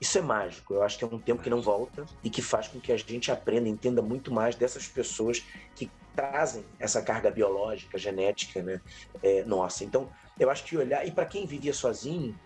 Isso 0.00 0.16
é 0.16 0.20
mágico, 0.20 0.74
eu 0.74 0.82
acho 0.82 0.96
que 0.96 1.04
é 1.04 1.08
um 1.08 1.18
tempo 1.18 1.42
que 1.42 1.50
não 1.50 1.60
volta 1.60 2.06
e 2.22 2.30
que 2.30 2.40
faz 2.40 2.68
com 2.68 2.80
que 2.80 2.92
a 2.92 2.96
gente 2.96 3.32
aprenda, 3.32 3.68
entenda 3.68 4.00
muito 4.00 4.32
mais 4.32 4.54
dessas 4.54 4.86
pessoas 4.86 5.44
que 5.74 5.90
trazem 6.14 6.64
essa 6.78 7.02
carga 7.02 7.30
biológica, 7.30 7.98
genética, 7.98 8.62
né, 8.62 8.80
é, 9.22 9.44
nossa. 9.44 9.84
Então, 9.84 10.08
eu 10.38 10.50
acho 10.50 10.64
que 10.64 10.76
olhar, 10.76 11.06
e 11.06 11.10
para 11.10 11.26
quem 11.26 11.46
vivia 11.46 11.74
sozinho, 11.74 12.38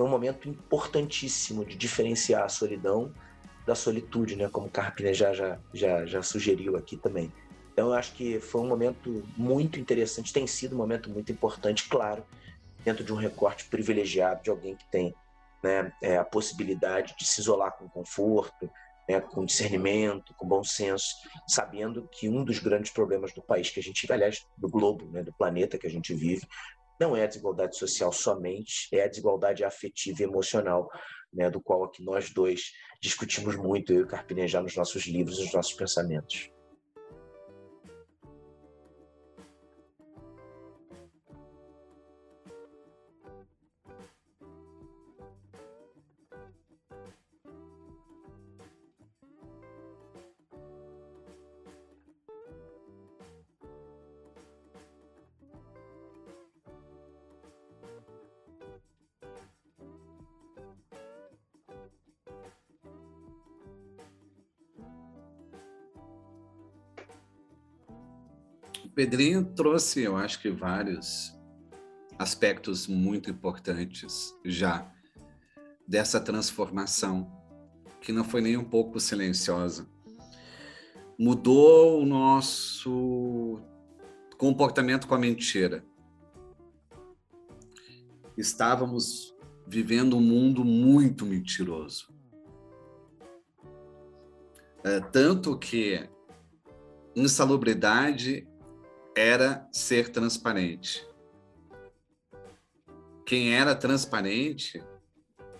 foi 0.00 0.06
um 0.06 0.10
momento 0.10 0.48
importantíssimo 0.48 1.62
de 1.62 1.76
diferenciar 1.76 2.44
a 2.44 2.48
solidão 2.48 3.12
da 3.66 3.74
solitude, 3.74 4.34
né? 4.34 4.48
Como 4.48 4.70
Carpiner 4.70 5.12
já, 5.12 5.34
já, 5.34 5.58
já, 5.74 6.06
já 6.06 6.22
sugeriu 6.22 6.74
aqui 6.74 6.96
também. 6.96 7.30
Então, 7.70 7.88
eu 7.88 7.92
acho 7.92 8.14
que 8.14 8.40
foi 8.40 8.62
um 8.62 8.66
momento 8.66 9.22
muito 9.36 9.78
interessante, 9.78 10.32
tem 10.32 10.46
sido 10.46 10.74
um 10.74 10.78
momento 10.78 11.10
muito 11.10 11.30
importante, 11.30 11.86
claro, 11.86 12.24
dentro 12.82 13.04
de 13.04 13.12
um 13.12 13.16
recorte 13.16 13.66
privilegiado 13.66 14.42
de 14.42 14.48
alguém 14.48 14.74
que 14.74 14.90
tem 14.90 15.14
né, 15.62 15.92
é, 16.02 16.16
a 16.16 16.24
possibilidade 16.24 17.14
de 17.18 17.26
se 17.26 17.42
isolar 17.42 17.72
com 17.72 17.86
conforto, 17.86 18.70
né, 19.06 19.20
com 19.20 19.44
discernimento, 19.44 20.32
com 20.32 20.48
bom 20.48 20.64
senso, 20.64 21.14
sabendo 21.46 22.08
que 22.10 22.26
um 22.26 22.42
dos 22.42 22.58
grandes 22.58 22.90
problemas 22.90 23.34
do 23.34 23.42
país 23.42 23.68
que 23.68 23.80
a 23.80 23.82
gente, 23.82 24.10
aliás, 24.10 24.46
do 24.56 24.66
globo, 24.66 25.04
né, 25.10 25.22
do 25.22 25.32
planeta 25.34 25.76
que 25.76 25.86
a 25.86 25.90
gente 25.90 26.14
vive, 26.14 26.46
não 27.00 27.16
é 27.16 27.24
a 27.24 27.26
desigualdade 27.26 27.76
social 27.76 28.12
somente, 28.12 28.86
é 28.92 29.04
a 29.04 29.08
desigualdade 29.08 29.64
afetiva 29.64 30.20
e 30.20 30.24
emocional, 30.24 30.88
né, 31.32 31.50
do 31.50 31.60
qual 31.60 31.84
aqui 31.84 32.04
nós 32.04 32.30
dois 32.30 32.72
discutimos 33.00 33.56
muito, 33.56 33.92
eu 33.92 34.00
e 34.00 34.02
o 34.02 34.06
Carpinejar, 34.06 34.62
nos 34.62 34.76
nossos 34.76 35.06
livros 35.06 35.38
nos 35.38 35.54
nossos 35.54 35.72
pensamentos. 35.72 36.50
Pedrinho 68.94 69.44
trouxe, 69.44 70.02
eu 70.02 70.16
acho 70.16 70.40
que 70.40 70.50
vários 70.50 71.38
aspectos 72.18 72.86
muito 72.86 73.30
importantes 73.30 74.34
já 74.44 74.92
dessa 75.86 76.20
transformação, 76.20 77.30
que 78.00 78.12
não 78.12 78.24
foi 78.24 78.40
nem 78.40 78.56
um 78.56 78.64
pouco 78.64 79.00
silenciosa. 79.00 79.88
Mudou 81.18 82.02
o 82.02 82.06
nosso 82.06 83.60
comportamento 84.36 85.06
com 85.06 85.14
a 85.14 85.18
mentira. 85.18 85.84
Estávamos 88.36 89.34
vivendo 89.66 90.16
um 90.16 90.20
mundo 90.20 90.64
muito 90.64 91.24
mentiroso. 91.24 92.12
É, 94.82 94.98
tanto 94.98 95.58
que 95.58 96.08
insalubridade 97.14 98.49
era 99.20 99.68
ser 99.70 100.08
transparente. 100.08 101.06
Quem 103.26 103.54
era 103.54 103.76
transparente 103.76 104.82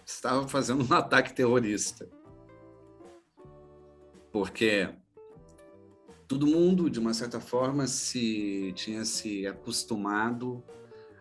estava 0.05 0.49
fazendo 0.49 0.83
um 0.83 0.93
ataque 0.97 1.35
terrorista. 1.35 2.09
Porque 4.33 4.89
todo 6.27 6.47
mundo, 6.47 6.89
de 6.89 6.99
uma 6.99 7.13
certa 7.13 7.39
forma, 7.39 7.87
se 7.87 8.73
tinha 8.75 9.05
se 9.05 9.47
acostumado 9.47 10.65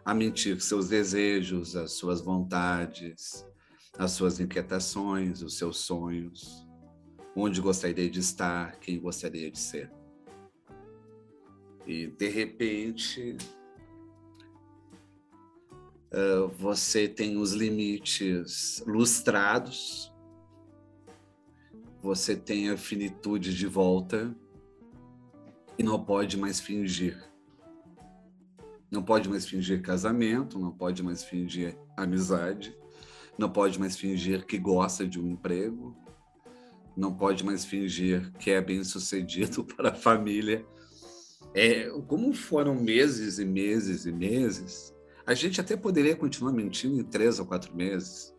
a 0.06 0.14
mentir 0.14 0.62
seus 0.62 0.88
desejos, 0.88 1.76
as 1.76 1.92
suas 1.92 2.22
vontades, 2.22 3.46
as 3.98 4.12
suas 4.12 4.40
inquietações, 4.40 5.42
os 5.42 5.58
seus 5.58 5.80
sonhos, 5.80 6.66
onde 7.36 7.60
gostaria 7.60 8.10
de 8.10 8.20
estar, 8.22 8.80
quem 8.80 8.98
gostaria 8.98 9.52
de 9.52 9.60
ser. 9.60 9.99
E 11.90 12.06
de 12.06 12.28
repente 12.28 13.36
uh, 16.14 16.48
você 16.50 17.08
tem 17.08 17.36
os 17.36 17.54
limites 17.54 18.84
lustrados, 18.86 20.14
você 22.00 22.36
tem 22.36 22.70
a 22.70 22.78
finitude 22.78 23.58
de 23.58 23.66
volta 23.66 24.32
e 25.80 25.82
não 25.82 26.06
pode 26.06 26.38
mais 26.38 26.60
fingir. 26.60 27.18
Não 28.92 29.02
pode 29.02 29.28
mais 29.28 29.48
fingir 29.48 29.82
casamento, 29.82 30.60
não 30.60 30.72
pode 30.72 31.02
mais 31.02 31.24
fingir 31.24 31.76
amizade, 31.98 32.78
não 33.36 33.50
pode 33.50 33.80
mais 33.80 33.98
fingir 33.98 34.46
que 34.46 34.60
gosta 34.60 35.08
de 35.08 35.20
um 35.20 35.32
emprego, 35.32 35.98
não 36.96 37.16
pode 37.16 37.44
mais 37.44 37.66
fingir 37.66 38.32
que 38.34 38.52
é 38.52 38.62
bem 38.62 38.84
sucedido 38.84 39.66
para 39.76 39.90
a 39.90 39.96
família 39.96 40.64
é, 41.54 41.90
como 42.08 42.34
foram 42.34 42.76
meses 42.76 43.40
e 43.40 43.46
meses 43.46 44.06
e 44.06 44.12
meses, 44.12 44.94
a 45.26 45.34
gente 45.34 45.60
até 45.60 45.76
poderia 45.76 46.16
continuar 46.16 46.52
mentindo 46.52 47.00
em 47.00 47.04
três 47.04 47.40
ou 47.40 47.46
quatro 47.46 47.76
meses, 47.76 48.34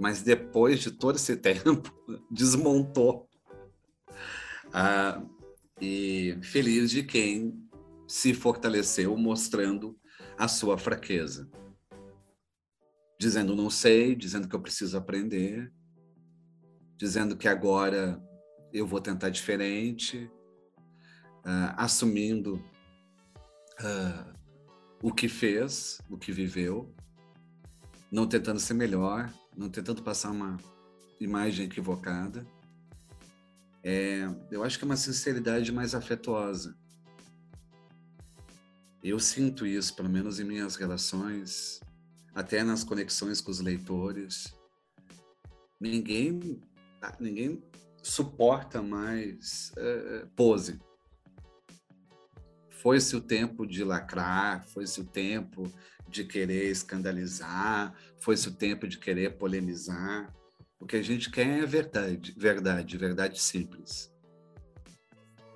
mas 0.00 0.22
depois 0.22 0.80
de 0.80 0.90
todo 0.90 1.16
esse 1.16 1.36
tempo, 1.38 1.92
desmontou. 2.30 3.28
Ah, 4.72 5.22
e 5.80 6.38
feliz 6.42 6.90
de 6.90 7.02
quem 7.02 7.54
se 8.06 8.34
fortaleceu 8.34 9.16
mostrando 9.16 9.98
a 10.36 10.48
sua 10.48 10.78
fraqueza. 10.78 11.48
Dizendo 13.20 13.56
não 13.56 13.68
sei, 13.68 14.14
dizendo 14.14 14.48
que 14.48 14.54
eu 14.54 14.60
preciso 14.60 14.96
aprender, 14.96 15.72
dizendo 16.96 17.36
que 17.36 17.48
agora 17.48 18.22
eu 18.72 18.86
vou 18.86 19.00
tentar 19.00 19.30
diferente, 19.30 20.30
uh, 21.44 21.74
assumindo 21.76 22.56
uh, 23.80 24.34
o 25.02 25.12
que 25.12 25.28
fez, 25.28 26.00
o 26.08 26.18
que 26.18 26.32
viveu, 26.32 26.94
não 28.10 28.26
tentando 28.26 28.58
ser 28.58 28.74
melhor, 28.74 29.32
não 29.56 29.68
tentando 29.68 30.02
passar 30.02 30.30
uma 30.30 30.56
imagem 31.20 31.66
equivocada. 31.66 32.46
É, 33.82 34.22
eu 34.50 34.62
acho 34.64 34.78
que 34.78 34.84
é 34.84 34.86
uma 34.86 34.96
sinceridade 34.96 35.72
mais 35.72 35.94
afetuosa. 35.94 36.76
Eu 39.02 39.20
sinto 39.20 39.66
isso, 39.66 39.94
pelo 39.94 40.08
menos 40.08 40.40
em 40.40 40.44
minhas 40.44 40.74
relações, 40.74 41.80
até 42.34 42.64
nas 42.64 42.82
conexões 42.82 43.40
com 43.40 43.50
os 43.50 43.60
leitores. 43.60 44.52
Ninguém, 45.80 46.60
ninguém 47.20 47.62
suporta 48.02 48.82
mais 48.82 49.72
pose. 50.34 50.80
Foi-se 52.80 53.16
o 53.16 53.20
tempo 53.20 53.66
de 53.66 53.82
lacrar, 53.82 54.64
foi-se 54.68 55.00
o 55.00 55.04
tempo 55.04 55.72
de 56.06 56.24
querer 56.24 56.70
escandalizar, 56.70 57.92
foi-se 58.20 58.48
o 58.48 58.54
tempo 58.54 58.86
de 58.86 58.98
querer 58.98 59.36
polemizar. 59.36 60.32
O 60.78 60.86
que 60.86 60.94
a 60.94 61.02
gente 61.02 61.28
quer 61.28 61.64
é 61.64 61.66
verdade, 61.66 62.32
verdade, 62.38 62.96
verdade 62.96 63.40
simples. 63.40 64.12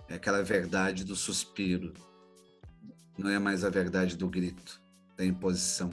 É 0.09 0.15
aquela 0.15 0.43
verdade 0.43 1.05
do 1.05 1.15
suspiro. 1.15 1.93
Não 3.17 3.31
é 3.31 3.39
mais 3.39 3.65
a 3.65 3.71
verdade 3.71 4.17
do 4.17 4.29
grito, 4.29 4.83
da 5.17 5.25
imposição. 5.25 5.91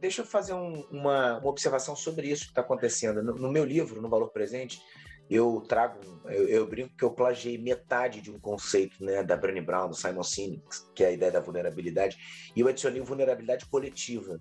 Deixa 0.00 0.22
eu 0.22 0.26
fazer 0.26 0.54
um, 0.54 0.80
uma, 0.90 1.38
uma, 1.38 1.48
observação 1.48 1.94
sobre 1.94 2.28
isso 2.28 2.46
que 2.46 2.50
está 2.50 2.62
acontecendo. 2.62 3.22
No, 3.22 3.36
no 3.36 3.52
meu 3.52 3.64
livro, 3.64 4.02
No 4.02 4.08
Valor 4.08 4.30
Presente, 4.30 4.82
eu 5.30 5.60
trago, 5.66 5.98
eu, 6.26 6.48
eu, 6.48 6.66
brinco 6.66 6.94
que 6.96 7.04
eu 7.04 7.10
plagiei 7.10 7.56
metade 7.56 8.20
de 8.20 8.30
um 8.30 8.38
conceito 8.38 9.02
né, 9.02 9.22
da 9.22 9.36
Brené 9.36 9.60
Brown, 9.60 9.88
do 9.88 9.94
Simon 9.94 10.22
Sinek, 10.22 10.62
que 10.94 11.02
é 11.02 11.08
a 11.08 11.12
ideia 11.12 11.32
da 11.32 11.40
vulnerabilidade, 11.40 12.18
e 12.54 12.60
eu 12.60 12.68
adicionei 12.68 13.00
vulnerabilidade 13.00 13.66
coletiva, 13.66 14.40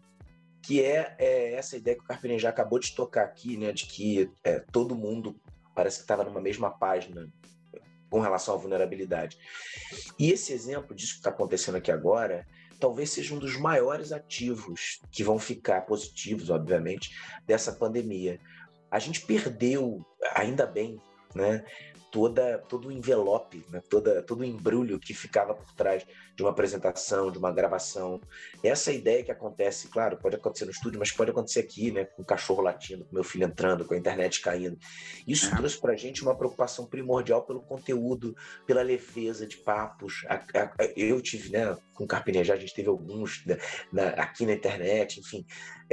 que 0.61 0.81
é, 0.81 1.15
é 1.17 1.53
essa 1.53 1.77
ideia 1.77 1.97
que 1.97 2.03
o 2.03 2.07
Carpini 2.07 2.39
já 2.39 2.49
acabou 2.49 2.79
de 2.79 2.93
tocar 2.95 3.23
aqui, 3.23 3.57
né, 3.57 3.71
de 3.71 3.85
que 3.85 4.29
é, 4.43 4.59
todo 4.59 4.95
mundo 4.95 5.39
parece 5.75 5.97
que 5.97 6.03
estava 6.03 6.23
numa 6.23 6.41
mesma 6.41 6.69
página 6.69 7.31
com 8.09 8.19
relação 8.19 8.53
à 8.53 8.57
vulnerabilidade. 8.57 9.37
E 10.19 10.31
esse 10.31 10.53
exemplo 10.53 10.95
disso 10.95 11.13
que 11.13 11.19
está 11.19 11.31
acontecendo 11.31 11.75
aqui 11.75 11.91
agora, 11.91 12.45
talvez 12.79 13.09
seja 13.09 13.33
um 13.33 13.39
dos 13.39 13.57
maiores 13.57 14.11
ativos 14.11 15.01
que 15.11 15.23
vão 15.23 15.39
ficar 15.39 15.81
positivos, 15.81 16.49
obviamente, 16.49 17.09
dessa 17.47 17.71
pandemia 17.71 18.39
a 18.93 18.99
gente 18.99 19.21
perdeu, 19.21 20.05
ainda 20.35 20.67
bem, 20.67 21.01
né? 21.33 21.65
Toda, 22.11 22.59
todo 22.69 22.89
o 22.89 22.91
envelope, 22.91 23.65
né? 23.71 23.81
Toda, 23.89 24.21
todo 24.21 24.41
o 24.41 24.45
embrulho 24.45 24.99
que 24.99 25.15
ficava 25.15 25.55
por 25.55 25.73
trás 25.73 26.05
de 26.35 26.43
uma 26.43 26.51
apresentação, 26.51 27.31
de 27.31 27.39
uma 27.39 27.51
gravação. 27.51 28.21
Essa 28.63 28.91
ideia 28.91 29.23
que 29.23 29.31
acontece, 29.31 29.87
claro, 29.87 30.17
pode 30.17 30.35
acontecer 30.35 30.65
no 30.65 30.71
estúdio, 30.71 30.99
mas 30.99 31.11
pode 31.11 31.31
acontecer 31.31 31.61
aqui, 31.61 31.91
né? 31.91 32.05
Com 32.05 32.21
o 32.21 32.25
cachorro 32.25 32.61
latindo, 32.61 33.03
com 33.03 33.15
meu 33.15 33.23
filho 33.23 33.45
entrando, 33.45 33.83
com 33.83 33.95
a 33.95 33.97
internet 33.97 34.41
caindo. 34.41 34.77
Isso 35.27 35.51
é. 35.51 35.57
trouxe 35.57 35.81
para 35.81 35.93
a 35.93 35.97
gente 35.97 36.21
uma 36.21 36.37
preocupação 36.37 36.85
primordial 36.85 37.41
pelo 37.47 37.63
conteúdo, 37.63 38.35
pela 38.67 38.83
leveza 38.83 39.47
de 39.47 39.57
papos. 39.57 40.23
A, 40.29 40.35
a, 40.35 40.71
eu 40.95 41.19
tive, 41.19 41.49
né? 41.49 41.75
Com 41.95 42.03
o 42.03 42.07
Carpinejar, 42.07 42.57
a 42.57 42.59
gente 42.59 42.75
teve 42.75 42.89
alguns 42.89 43.43
né, 43.43 43.57
na, 43.91 44.09
aqui 44.09 44.45
na 44.45 44.53
internet, 44.53 45.19
enfim 45.19 45.43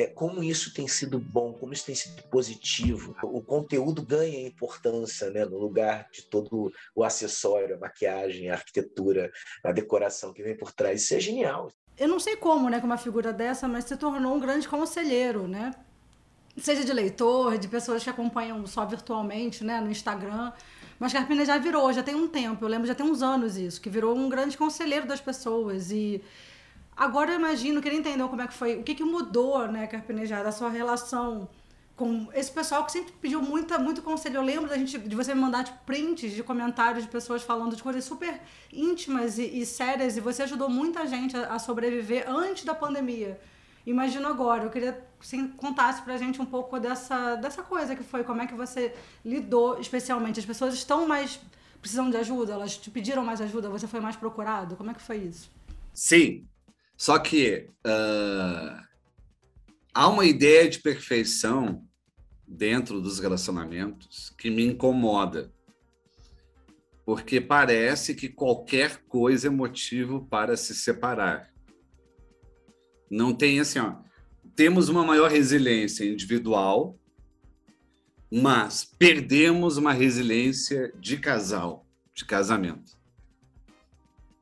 é, 0.00 0.06
como 0.06 0.42
isso 0.42 0.72
tem 0.72 0.88
sido 0.88 1.18
bom, 1.18 1.52
como 1.52 1.74
isso 1.74 1.84
tem 1.84 1.94
sido 1.94 2.22
positivo. 2.24 3.14
O 3.22 3.42
conteúdo 3.42 4.00
ganha 4.00 4.46
importância 4.46 5.30
né, 5.30 5.44
no 5.44 5.58
lugar 5.58 6.08
de 6.10 6.22
todo 6.22 6.72
o 6.94 7.04
acessório, 7.04 7.76
a 7.76 7.78
maquiagem, 7.78 8.48
a 8.48 8.54
arquitetura, 8.54 9.30
a 9.62 9.72
decoração 9.72 10.32
que 10.32 10.42
vem 10.42 10.56
por 10.56 10.72
trás. 10.72 11.02
Isso 11.02 11.14
é 11.14 11.20
genial. 11.20 11.70
Eu 11.98 12.08
não 12.08 12.18
sei 12.18 12.34
como, 12.36 12.70
né, 12.70 12.80
com 12.80 12.86
uma 12.86 12.96
figura 12.96 13.30
dessa, 13.30 13.68
mas 13.68 13.84
se 13.84 13.94
tornou 13.94 14.34
um 14.34 14.40
grande 14.40 14.66
conselheiro, 14.66 15.46
né? 15.46 15.70
Seja 16.56 16.82
de 16.82 16.92
leitor, 16.94 17.58
de 17.58 17.68
pessoas 17.68 18.02
que 18.02 18.08
acompanham 18.08 18.66
só 18.66 18.86
virtualmente, 18.86 19.62
né, 19.62 19.82
no 19.82 19.90
Instagram. 19.90 20.50
Mas 20.98 21.12
Carpina 21.12 21.44
já 21.44 21.58
virou, 21.58 21.92
já 21.92 22.02
tem 22.02 22.14
um 22.14 22.26
tempo, 22.26 22.64
eu 22.64 22.68
lembro, 22.68 22.86
já 22.86 22.94
tem 22.94 23.04
uns 23.04 23.22
anos 23.22 23.58
isso, 23.58 23.80
que 23.80 23.90
virou 23.90 24.16
um 24.16 24.30
grande 24.30 24.56
conselheiro 24.56 25.06
das 25.06 25.20
pessoas 25.20 25.90
e 25.90 26.22
Agora 27.00 27.32
eu 27.32 27.38
imagino, 27.38 27.80
queria 27.80 27.98
entender 27.98 28.22
como 28.28 28.42
é 28.42 28.46
que 28.46 28.52
foi, 28.52 28.76
o 28.76 28.82
que, 28.82 28.94
que 28.94 29.02
mudou, 29.02 29.66
né, 29.66 29.86
Carpinejar, 29.86 30.44
da 30.44 30.52
sua 30.52 30.68
relação 30.68 31.48
com 31.96 32.28
esse 32.34 32.52
pessoal 32.52 32.84
que 32.84 32.92
sempre 32.92 33.10
pediu 33.12 33.40
muita, 33.40 33.78
muito 33.78 34.02
conselho. 34.02 34.36
Eu 34.36 34.42
lembro 34.42 34.68
da 34.68 34.76
gente, 34.76 34.98
de 34.98 35.16
você 35.16 35.34
me 35.34 35.40
mandar 35.40 35.64
tipo, 35.64 35.78
prints 35.86 36.30
de 36.30 36.42
comentários 36.42 37.02
de 37.02 37.08
pessoas 37.10 37.42
falando 37.42 37.74
de 37.74 37.82
coisas 37.82 38.04
super 38.04 38.38
íntimas 38.70 39.38
e, 39.38 39.44
e 39.44 39.64
sérias, 39.64 40.18
e 40.18 40.20
você 40.20 40.42
ajudou 40.42 40.68
muita 40.68 41.06
gente 41.06 41.34
a, 41.34 41.54
a, 41.54 41.58
sobreviver 41.58 42.28
antes 42.28 42.64
da 42.64 42.74
pandemia. 42.74 43.40
Imagino 43.86 44.28
agora, 44.28 44.64
eu 44.64 44.70
queria 44.70 44.92
que 45.18 45.26
você 45.26 45.48
contasse 45.56 46.02
pra 46.02 46.18
gente 46.18 46.38
um 46.38 46.44
pouco 46.44 46.78
dessa, 46.78 47.36
dessa 47.36 47.62
coisa 47.62 47.96
que 47.96 48.04
foi, 48.04 48.24
como 48.24 48.42
é 48.42 48.46
que 48.46 48.54
você 48.54 48.94
lidou 49.24 49.80
especialmente. 49.80 50.38
As 50.38 50.44
pessoas 50.44 50.74
estão 50.74 51.08
mais 51.08 51.40
precisando 51.80 52.10
de 52.10 52.18
ajuda, 52.18 52.52
elas 52.52 52.76
te 52.76 52.90
pediram 52.90 53.24
mais 53.24 53.40
ajuda, 53.40 53.70
você 53.70 53.86
foi 53.86 54.00
mais 54.00 54.16
procurado? 54.16 54.76
Como 54.76 54.90
é 54.90 54.92
que 54.92 55.00
foi 55.00 55.16
isso? 55.16 55.50
Sim, 55.94 56.46
só 57.00 57.18
que 57.18 57.66
uh, 57.86 58.78
há 59.94 60.06
uma 60.06 60.26
ideia 60.26 60.68
de 60.68 60.80
perfeição 60.80 61.82
dentro 62.46 63.00
dos 63.00 63.18
relacionamentos 63.18 64.34
que 64.36 64.50
me 64.50 64.66
incomoda. 64.66 65.50
Porque 67.02 67.40
parece 67.40 68.14
que 68.14 68.28
qualquer 68.28 68.98
coisa 69.08 69.46
é 69.46 69.50
motivo 69.50 70.26
para 70.26 70.58
se 70.58 70.74
separar. 70.74 71.50
Não 73.10 73.32
tem 73.32 73.60
assim, 73.60 73.78
ó. 73.78 73.96
Temos 74.54 74.90
uma 74.90 75.02
maior 75.02 75.30
resiliência 75.30 76.04
individual, 76.04 76.98
mas 78.30 78.84
perdemos 78.84 79.78
uma 79.78 79.94
resiliência 79.94 80.92
de 81.00 81.16
casal, 81.16 81.86
de 82.12 82.26
casamento. 82.26 82.92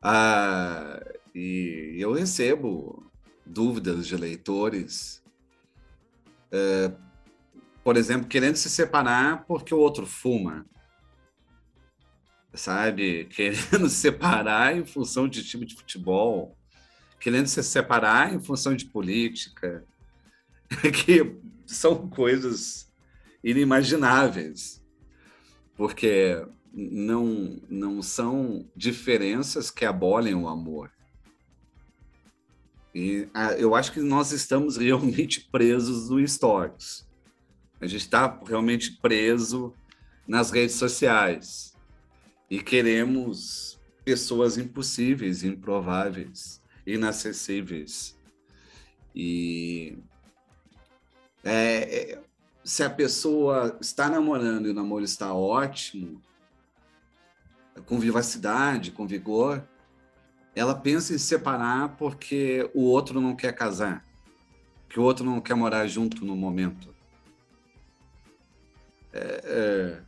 Ah, 0.03 1.01
e 1.39 2.01
eu 2.01 2.13
recebo 2.13 3.11
dúvidas 3.47 4.07
de 4.07 4.17
leitores 4.17 5.23
é, 6.51 6.93
por 7.85 7.97
exemplo, 7.97 8.29
querendo 8.29 8.57
se 8.57 8.69
separar 8.69 9.45
porque 9.47 9.75
o 9.75 9.79
outro 9.79 10.07
fuma. 10.07 10.67
Sabe? 12.53 13.27
Querendo 13.35 13.89
se 13.89 13.97
separar 13.97 14.77
em 14.77 14.85
função 14.85 15.29
de 15.29 15.45
time 15.45 15.65
de 15.65 15.77
futebol. 15.77 16.57
Querendo 17.21 17.47
se 17.47 17.63
separar 17.63 18.35
em 18.35 18.41
função 18.41 18.75
de 18.75 18.87
política. 18.87 19.85
que 21.05 21.37
são 21.67 22.09
coisas 22.09 22.93
inimagináveis. 23.43 24.85
Porque 25.75 26.45
não, 26.73 27.61
não 27.69 28.03
são 28.03 28.69
diferenças 28.75 29.71
que 29.71 29.85
abolem 29.85 30.35
o 30.35 30.49
amor. 30.49 30.91
E 32.95 33.29
ah, 33.35 33.53
eu 33.53 33.75
acho 33.75 33.93
que 33.93 34.01
nós 34.01 34.33
estamos 34.33 34.77
realmente 34.79 35.49
presos 35.51 36.11
no 36.11 36.27
Stories. 36.27 37.07
A 37.81 37.87
gente 37.87 38.03
está 38.03 38.41
realmente 38.45 38.99
preso 39.01 39.73
nas 40.27 40.51
redes 40.51 40.77
sociais 40.77 41.77
e 42.51 42.61
queremos 42.61 43.79
pessoas 44.05 44.59
impossíveis, 44.59 45.45
improváveis, 45.45 46.61
inacessíveis. 46.87 48.17
E 49.15 49.99
é, 51.45 52.13
é, 52.13 52.23
se 52.65 52.83
a 52.83 52.91
pessoa 52.91 53.79
está 53.81 54.09
namorando 54.09 54.67
e 54.67 54.71
o 54.71 54.75
namoro 54.75 55.05
está 55.05 55.33
ótimo, 55.33 56.21
com 57.87 57.99
vivacidade, 57.99 58.91
com 58.91 59.07
vigor, 59.07 59.67
ela 60.59 60.75
pensa 60.75 61.15
em 61.15 61.19
se 61.19 61.25
separar 61.25 61.97
porque 61.97 62.69
o 62.75 62.83
outro 62.83 63.21
não 63.21 63.37
quer 63.37 63.55
casar, 63.55 64.05
que 64.89 64.99
o 64.99 65.03
outro 65.05 65.25
não 65.25 65.41
quer 65.41 65.55
morar 65.55 65.87
junto 65.87 66.25
no 66.25 66.35
momento. 66.35 66.93
É, 69.13 69.43
é, 69.45 70.03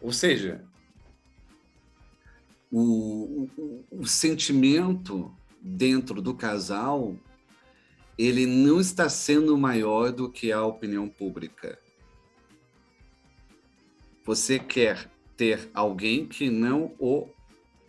ou 0.00 0.12
seja, 0.12 0.64
o, 2.70 3.48
o, 3.56 3.84
o 3.90 4.06
sentimento 4.06 5.34
dentro 5.60 6.22
do 6.22 6.32
casal 6.32 7.16
ele 8.16 8.46
não 8.46 8.80
está 8.80 9.08
sendo 9.08 9.58
maior 9.58 10.12
do 10.12 10.30
que 10.30 10.52
a 10.52 10.64
opinião 10.64 11.08
pública. 11.08 11.76
Você 14.24 14.60
quer 14.60 15.10
ter 15.36 15.68
alguém 15.74 16.24
que 16.28 16.48
não 16.48 16.94
o 17.00 17.28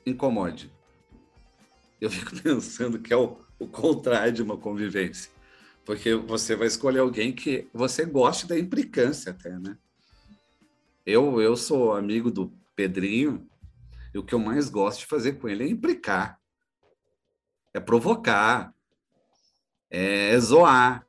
incomode. 0.03 0.72
Eu 2.03 2.09
fico 2.09 2.35
pensando 2.43 2.99
que 2.99 3.13
é 3.13 3.15
o, 3.15 3.37
o 3.57 3.65
contrário 3.65 4.33
de 4.33 4.43
uma 4.43 4.57
convivência. 4.57 5.31
Porque 5.85 6.13
você 6.13 6.53
vai 6.53 6.67
escolher 6.67 6.99
alguém 6.99 7.31
que 7.31 7.69
você 7.73 8.03
goste 8.03 8.45
da 8.45 8.59
implicância 8.59 9.31
até, 9.31 9.57
né? 9.57 9.77
Eu, 11.05 11.41
eu 11.41 11.55
sou 11.55 11.95
amigo 11.95 12.29
do 12.29 12.53
Pedrinho 12.75 13.47
e 14.13 14.17
o 14.17 14.23
que 14.23 14.35
eu 14.35 14.39
mais 14.39 14.69
gosto 14.69 14.99
de 14.99 15.05
fazer 15.05 15.33
com 15.33 15.47
ele 15.47 15.63
é 15.63 15.67
implicar, 15.67 16.39
é 17.73 17.79
provocar, 17.79 18.73
é 19.89 20.37
zoar. 20.39 21.07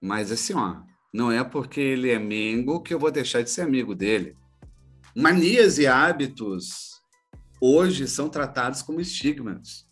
Mas 0.00 0.32
assim, 0.32 0.54
ó, 0.54 0.82
não 1.12 1.30
é 1.30 1.44
porque 1.44 1.80
ele 1.80 2.10
é 2.10 2.18
mengo 2.18 2.82
que 2.82 2.94
eu 2.94 2.98
vou 2.98 3.10
deixar 3.10 3.42
de 3.42 3.50
ser 3.50 3.60
amigo 3.60 3.94
dele. 3.94 4.36
Manias 5.14 5.78
e 5.78 5.86
hábitos 5.86 7.02
hoje 7.60 8.08
são 8.08 8.30
tratados 8.30 8.80
como 8.80 9.02
estigmas. 9.02 9.86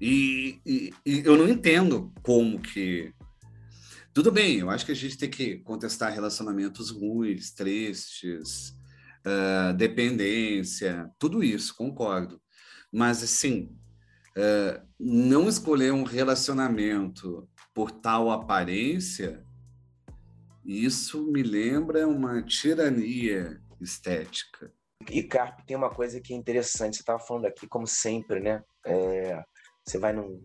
E, 0.00 0.60
e, 0.64 0.94
e, 1.04 1.22
eu 1.24 1.36
não 1.36 1.48
entendo 1.48 2.12
como 2.22 2.60
que 2.60 3.12
tudo 4.18 4.32
bem, 4.32 4.58
eu 4.58 4.70
acho 4.70 4.84
que 4.84 4.90
a 4.90 4.96
gente 4.96 5.16
tem 5.16 5.30
que 5.30 5.58
contestar 5.58 6.12
relacionamentos 6.12 6.90
ruins, 6.90 7.52
tristes, 7.52 8.70
uh, 9.24 9.72
dependência, 9.74 11.08
tudo 11.18 11.40
isso, 11.40 11.76
concordo. 11.76 12.40
Mas, 12.92 13.22
assim, 13.22 13.76
uh, 14.36 14.84
não 14.98 15.48
escolher 15.48 15.92
um 15.92 16.02
relacionamento 16.02 17.48
por 17.72 17.92
tal 17.92 18.30
aparência, 18.30 19.44
isso 20.64 21.30
me 21.30 21.44
lembra 21.44 22.08
uma 22.08 22.42
tirania 22.42 23.62
estética. 23.80 24.72
E, 25.08 25.22
Carpe, 25.22 25.64
tem 25.64 25.76
uma 25.76 25.90
coisa 25.90 26.20
que 26.20 26.32
é 26.32 26.36
interessante, 26.36 26.96
você 26.96 27.02
estava 27.02 27.20
falando 27.20 27.46
aqui, 27.46 27.68
como 27.68 27.86
sempre, 27.86 28.40
né? 28.40 28.64
É, 28.84 29.44
você 29.88 29.98
vai 29.98 30.12
num, 30.12 30.44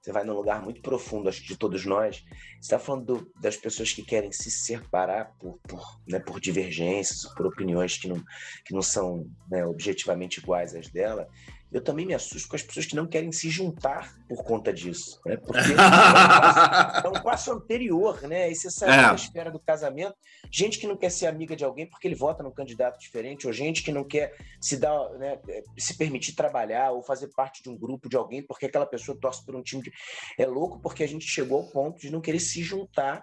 você 0.00 0.12
vai 0.12 0.24
num 0.24 0.34
lugar 0.34 0.62
muito 0.62 0.80
profundo, 0.80 1.28
acho 1.28 1.44
de 1.44 1.56
todos 1.56 1.84
nós. 1.84 2.24
Você 2.52 2.58
está 2.60 2.78
falando 2.78 3.04
do, 3.04 3.32
das 3.40 3.56
pessoas 3.56 3.92
que 3.92 4.02
querem 4.02 4.32
se 4.32 4.50
separar 4.50 5.36
por, 5.38 5.58
por, 5.66 6.00
né, 6.06 6.18
por 6.18 6.40
divergências, 6.40 7.24
por 7.34 7.46
opiniões 7.46 7.98
que 7.98 8.08
não, 8.08 8.22
que 8.64 8.72
não 8.72 8.82
são 8.82 9.26
né, 9.50 9.66
objetivamente 9.66 10.38
iguais 10.38 10.74
às 10.74 10.88
dela 10.88 11.28
eu 11.70 11.82
também 11.82 12.06
me 12.06 12.14
assusto 12.14 12.48
com 12.48 12.56
as 12.56 12.62
pessoas 12.62 12.86
que 12.86 12.96
não 12.96 13.06
querem 13.06 13.30
se 13.30 13.50
juntar 13.50 14.16
por 14.26 14.42
conta 14.42 14.72
disso, 14.72 15.20
né? 15.26 15.36
Porque 15.36 15.60
é 17.04 17.08
um, 17.08 17.22
passo, 17.22 17.52
anterior, 17.52 18.22
né? 18.22 18.44
Aí 18.44 18.54
você 18.54 18.70
sai 18.70 18.98
é. 18.98 19.02
da 19.02 19.14
esfera 19.14 19.50
do 19.50 19.58
casamento, 19.58 20.16
gente 20.50 20.78
que 20.78 20.86
não 20.86 20.96
quer 20.96 21.10
ser 21.10 21.26
amiga 21.26 21.54
de 21.54 21.64
alguém 21.64 21.86
porque 21.86 22.08
ele 22.08 22.14
vota 22.14 22.42
num 22.42 22.50
candidato 22.50 22.98
diferente, 22.98 23.46
ou 23.46 23.52
gente 23.52 23.82
que 23.82 23.92
não 23.92 24.02
quer 24.02 24.34
se 24.60 24.78
dar, 24.78 25.10
né, 25.18 25.38
se 25.76 25.96
permitir 25.96 26.34
trabalhar 26.34 26.92
ou 26.92 27.02
fazer 27.02 27.28
parte 27.28 27.62
de 27.62 27.68
um 27.68 27.76
grupo 27.76 28.08
de 28.08 28.16
alguém 28.16 28.42
porque 28.42 28.66
aquela 28.66 28.86
pessoa 28.86 29.18
torce 29.20 29.44
por 29.44 29.54
um 29.54 29.62
time 29.62 29.82
de... 29.82 29.92
É 30.38 30.46
louco 30.46 30.80
porque 30.80 31.02
a 31.02 31.08
gente 31.08 31.26
chegou 31.26 31.58
ao 31.58 31.70
ponto 31.70 32.00
de 32.00 32.10
não 32.10 32.20
querer 32.20 32.40
se 32.40 32.62
juntar 32.62 33.22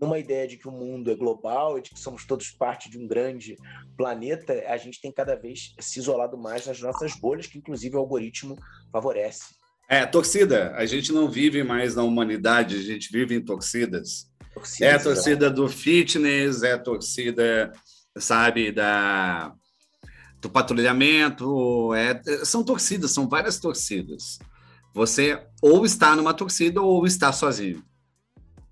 numa 0.00 0.18
ideia 0.18 0.46
de 0.46 0.56
que 0.56 0.68
o 0.68 0.72
mundo 0.72 1.10
é 1.10 1.14
global 1.14 1.78
e 1.78 1.82
de 1.82 1.90
que 1.90 1.98
somos 1.98 2.26
todos 2.26 2.50
parte 2.50 2.90
de 2.90 2.98
um 2.98 3.06
grande 3.06 3.56
planeta, 3.96 4.64
a 4.66 4.76
gente 4.76 5.00
tem 5.00 5.12
cada 5.12 5.36
vez 5.36 5.74
se 5.78 5.98
isolado 5.98 6.36
mais 6.36 6.66
nas 6.66 6.80
nossas 6.80 7.14
bolhas, 7.14 7.46
que 7.46 7.58
inclusive 7.58 7.96
o 7.96 8.00
algoritmo 8.00 8.56
favorece. 8.90 9.54
É, 9.88 10.04
torcida. 10.06 10.74
A 10.76 10.86
gente 10.86 11.12
não 11.12 11.28
vive 11.28 11.62
mais 11.62 11.94
na 11.94 12.02
humanidade, 12.02 12.76
a 12.76 12.82
gente 12.82 13.12
vive 13.12 13.34
em 13.34 13.40
torcidas. 13.40 14.30
torcidas 14.52 14.92
é 14.92 14.94
a 14.94 15.02
torcida 15.02 15.50
do 15.50 15.68
fitness, 15.68 16.62
é 16.62 16.72
a 16.72 16.78
torcida, 16.78 17.72
sabe, 18.16 18.72
da 18.72 19.54
do 20.40 20.50
patrulhamento, 20.50 21.94
é, 21.94 22.20
são 22.44 22.62
torcidas, 22.62 23.12
são 23.12 23.26
várias 23.26 23.58
torcidas. 23.58 24.38
Você 24.92 25.42
ou 25.62 25.86
está 25.86 26.14
numa 26.14 26.34
torcida 26.34 26.82
ou 26.82 27.06
está 27.06 27.32
sozinho. 27.32 27.82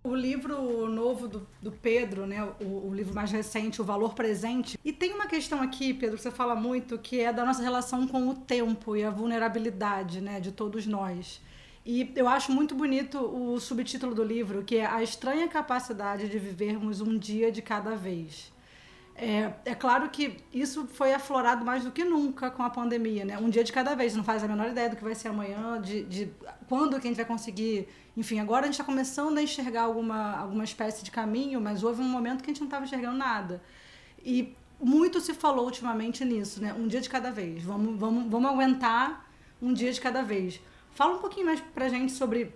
O 0.05 0.17
livro 0.17 0.89
novo 0.89 1.29
do, 1.29 1.47
do 1.61 1.71
Pedro, 1.71 2.27
né, 2.27 2.43
o, 2.61 2.89
o, 2.89 2.95
livro 2.95 3.15
mais 3.15 3.31
recente, 3.31 3.81
O 3.81 3.85
Valor 3.85 4.15
Presente. 4.15 4.77
E 4.85 4.93
tem 4.93 5.13
uma 5.13 5.27
questão 5.27 5.63
aqui, 5.63 5.95
Pedro, 5.95 6.17
que 6.17 6.23
você 6.23 6.31
fala 6.31 6.57
muito, 6.57 6.99
que 6.99 7.21
é 7.21 7.33
da 7.33 7.45
nossa 7.45 7.63
relação 7.63 8.09
com 8.09 8.29
o 8.29 8.35
tempo 8.35 8.97
e 8.97 9.05
a 9.05 9.11
vulnerabilidade 9.11 10.21
né, 10.21 10.41
de 10.41 10.51
todos 10.51 10.87
nós. 10.87 11.41
E 11.87 12.13
eu 12.15 12.29
acho 12.29 12.53
muito 12.53 12.75
bonito 12.75 13.19
o 13.19 13.59
subtítulo 13.59 14.15
do 14.15 14.23
livro, 14.23 14.63
que 14.63 14.77
é 14.77 14.87
A 14.87 15.03
Estranha 15.03 15.49
Capacidade 15.49 16.29
de 16.29 16.39
Vivermos 16.39 17.01
um 17.01 17.17
Dia 17.17 17.51
de 17.51 17.63
Cada 17.63 17.97
Vez. 17.97 18.52
É, 19.15 19.53
é 19.65 19.75
claro 19.75 20.09
que 20.09 20.39
isso 20.53 20.87
foi 20.87 21.13
aflorado 21.13 21.65
mais 21.65 21.85
do 21.85 21.91
que 21.91 22.05
nunca 22.05 22.51
com 22.51 22.63
a 22.63 22.71
pandemia, 22.71 23.25
né? 23.25 23.39
Um 23.39 23.51
dia 23.51 23.63
de 23.63 23.73
cada 23.73 23.95
vez, 23.95 24.17
não 24.17 24.25
faz 24.25 24.43
a 24.43 24.49
menor 24.49 24.69
ideia 24.69 24.89
do 24.89 24.97
que 24.97 25.05
vai 25.05 25.15
ser 25.15 25.29
amanhã, 25.29 25.81
de, 25.81 26.05
de 26.05 26.33
quando 26.69 26.99
que 26.99 27.07
a 27.07 27.11
gente 27.11 27.17
vai 27.17 27.27
conseguir. 27.27 27.89
Enfim, 28.17 28.41
agora 28.41 28.63
a 28.63 28.65
gente 28.65 28.75
está 28.75 28.85
começando 28.85 29.37
a 29.39 29.43
enxergar 29.43 29.83
alguma, 29.83 30.37
alguma 30.37 30.65
espécie 30.65 31.05
de 31.05 31.11
caminho, 31.11 31.61
mas 31.61 31.83
houve 31.83 32.01
um 32.01 32.09
momento 32.09 32.43
que 32.43 32.51
a 32.51 32.53
gente 32.53 32.61
não 32.61 32.69
estava 32.69 32.85
enxergando 32.85 33.17
nada. 33.17 33.63
E 34.25 34.57
muito 34.81 35.21
se 35.21 35.35
falou 35.35 35.67
ultimamente 35.67 36.25
nisso, 36.25 36.61
né? 36.61 36.73
Um 36.75 36.89
dia 36.89 37.01
de 37.01 37.09
cada 37.09 37.31
vez. 37.31 37.63
Vamos, 37.63 37.99
vamos, 37.99 38.31
vamos 38.31 38.51
aguentar 38.51 39.31
um 39.61 39.73
dia 39.73 39.93
de 39.93 40.01
cada 40.01 40.23
vez. 40.23 40.61
Fala 40.93 41.15
um 41.15 41.19
pouquinho 41.19 41.47
mais 41.47 41.61
pra 41.61 41.89
gente 41.89 42.13
sobre 42.13 42.53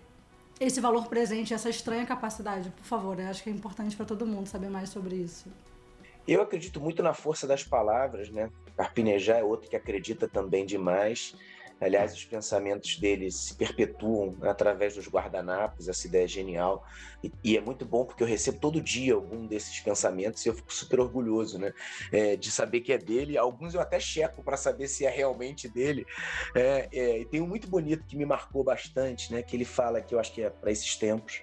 esse 0.58 0.80
valor 0.80 1.06
presente, 1.06 1.52
essa 1.54 1.68
estranha 1.68 2.04
capacidade, 2.06 2.70
por 2.70 2.84
favor. 2.84 3.20
Eu 3.20 3.28
acho 3.28 3.42
que 3.42 3.50
é 3.50 3.52
importante 3.52 3.94
para 3.94 4.06
todo 4.06 4.26
mundo 4.26 4.46
saber 4.46 4.70
mais 4.70 4.88
sobre 4.88 5.16
isso. 5.16 5.46
Eu 6.26 6.42
acredito 6.42 6.80
muito 6.80 7.02
na 7.02 7.14
força 7.14 7.46
das 7.46 7.62
palavras, 7.62 8.30
né? 8.30 8.50
Carpinejar 8.76 9.38
é 9.38 9.44
outro 9.44 9.70
que 9.70 9.76
acredita 9.76 10.26
também 10.26 10.66
demais. 10.66 11.34
Aliás, 11.78 12.14
os 12.14 12.24
pensamentos 12.24 12.96
dele 12.98 13.30
se 13.30 13.54
perpetuam 13.54 14.34
através 14.42 14.94
dos 14.94 15.08
guardanapos, 15.08 15.88
essa 15.88 16.06
ideia 16.06 16.24
é 16.24 16.28
genial. 16.28 16.82
E, 17.22 17.30
e, 17.44 17.56
é 17.56 17.60
muito 17.60 17.84
bom 17.84 18.04
porque 18.04 18.22
eu 18.22 18.26
recebo 18.26 18.58
todo 18.58 18.80
dia 18.80 19.12
algum 19.12 19.46
desses 19.46 19.78
pensamentos 19.80 20.44
e 20.44 20.48
eu 20.48 20.54
fico 20.54 20.72
super 20.72 21.00
orgulhoso 21.00 21.58
né? 21.58 21.74
É, 22.10 22.34
de 22.34 22.50
saber 22.50 22.80
que 22.80 22.94
é 22.94 22.98
dele. 22.98 23.36
Alguns 23.36 23.74
eu 23.74 23.80
até 23.80 24.00
checo 24.00 24.42
para 24.42 24.56
saber 24.56 24.88
se 24.88 25.04
é 25.04 25.10
realmente 25.10 25.68
dele. 25.68 26.06
É, 26.54 26.88
é, 26.90 27.18
e 27.20 27.24
tem 27.26 27.42
um 27.42 27.46
muito 27.46 27.68
bonito 27.68 28.06
que 28.06 28.16
me 28.16 28.24
marcou 28.24 28.64
bastante, 28.64 29.30
né? 29.30 29.42
que 29.42 29.54
ele 29.54 29.66
fala, 29.66 30.00
que 30.00 30.14
eu 30.14 30.18
acho 30.18 30.32
que 30.32 30.42
é 30.42 30.48
para 30.48 30.70
esses 30.70 30.96
tempos, 30.96 31.42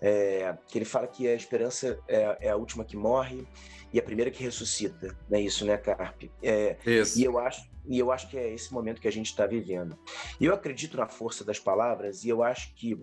é, 0.00 0.56
que 0.68 0.78
ele 0.78 0.84
fala 0.84 1.08
que 1.08 1.26
a 1.26 1.34
esperança 1.34 1.98
é, 2.06 2.36
é 2.40 2.50
a 2.50 2.56
última 2.56 2.84
que 2.84 2.96
morre 2.96 3.46
e 3.92 3.98
a 3.98 4.02
primeira 4.02 4.30
que 4.30 4.42
ressuscita, 4.42 5.16
não 5.28 5.38
é 5.38 5.42
isso, 5.42 5.64
né, 5.64 5.76
Carpe? 5.76 6.30
É, 6.42 6.76
isso. 6.86 7.18
E 7.18 7.24
eu 7.24 7.38
acho 7.38 7.70
e 7.84 7.98
eu 7.98 8.12
acho 8.12 8.28
que 8.28 8.38
é 8.38 8.54
esse 8.54 8.72
momento 8.72 9.00
que 9.00 9.08
a 9.08 9.12
gente 9.12 9.26
está 9.26 9.44
vivendo. 9.44 9.98
Eu 10.40 10.54
acredito 10.54 10.96
na 10.96 11.08
força 11.08 11.44
das 11.44 11.58
palavras 11.58 12.24
e 12.24 12.28
eu 12.28 12.42
acho 12.42 12.72
que 12.74 12.96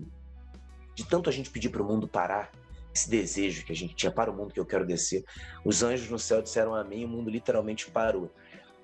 de 0.96 1.06
tanto 1.06 1.30
a 1.30 1.34
gente 1.34 1.50
pedir 1.50 1.70
para 1.70 1.82
o 1.82 1.86
mundo 1.86 2.08
parar, 2.08 2.52
esse 2.94 3.10
desejo 3.10 3.66
que 3.66 3.72
a 3.72 3.76
gente 3.76 3.96
tinha 3.96 4.12
para 4.12 4.32
o 4.32 4.36
mundo 4.36 4.54
que 4.54 4.60
eu 4.60 4.66
quero 4.66 4.86
descer, 4.86 5.24
os 5.64 5.84
anjos 5.84 6.10
no 6.10 6.20
céu 6.20 6.42
disseram 6.42 6.76
amém, 6.76 7.02
e 7.02 7.06
o 7.06 7.08
mundo 7.08 7.30
literalmente 7.30 7.90
parou. 7.90 8.30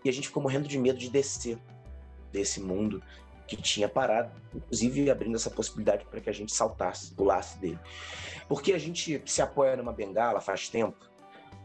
E 0.04 0.10
a 0.10 0.13
gente 0.13 0.28
ficou 0.28 0.41
morrendo 0.41 0.68
de 0.68 0.78
medo 0.78 0.98
de 0.98 1.10
descer 1.10 1.58
desse 2.32 2.62
mundo 2.62 3.04
que 3.48 3.58
tinha 3.58 3.89
parado, 3.89 4.32
inclusive 4.54 5.10
abrindo 5.10 5.36
essa 5.36 5.50
possibilidade 5.50 6.06
para 6.06 6.22
que 6.22 6.30
a 6.30 6.34
gente 6.34 6.54
saltasse, 6.54 7.13
pulasse 7.13 7.60
dele. 7.60 7.80
Porque 8.48 8.74
a 8.74 8.78
gente 8.78 9.22
se 9.26 9.41
apoia 9.41 9.76
numa 9.76 9.91
bengala 9.91 10.39
faz 10.39 10.70
tempo, 10.70 10.98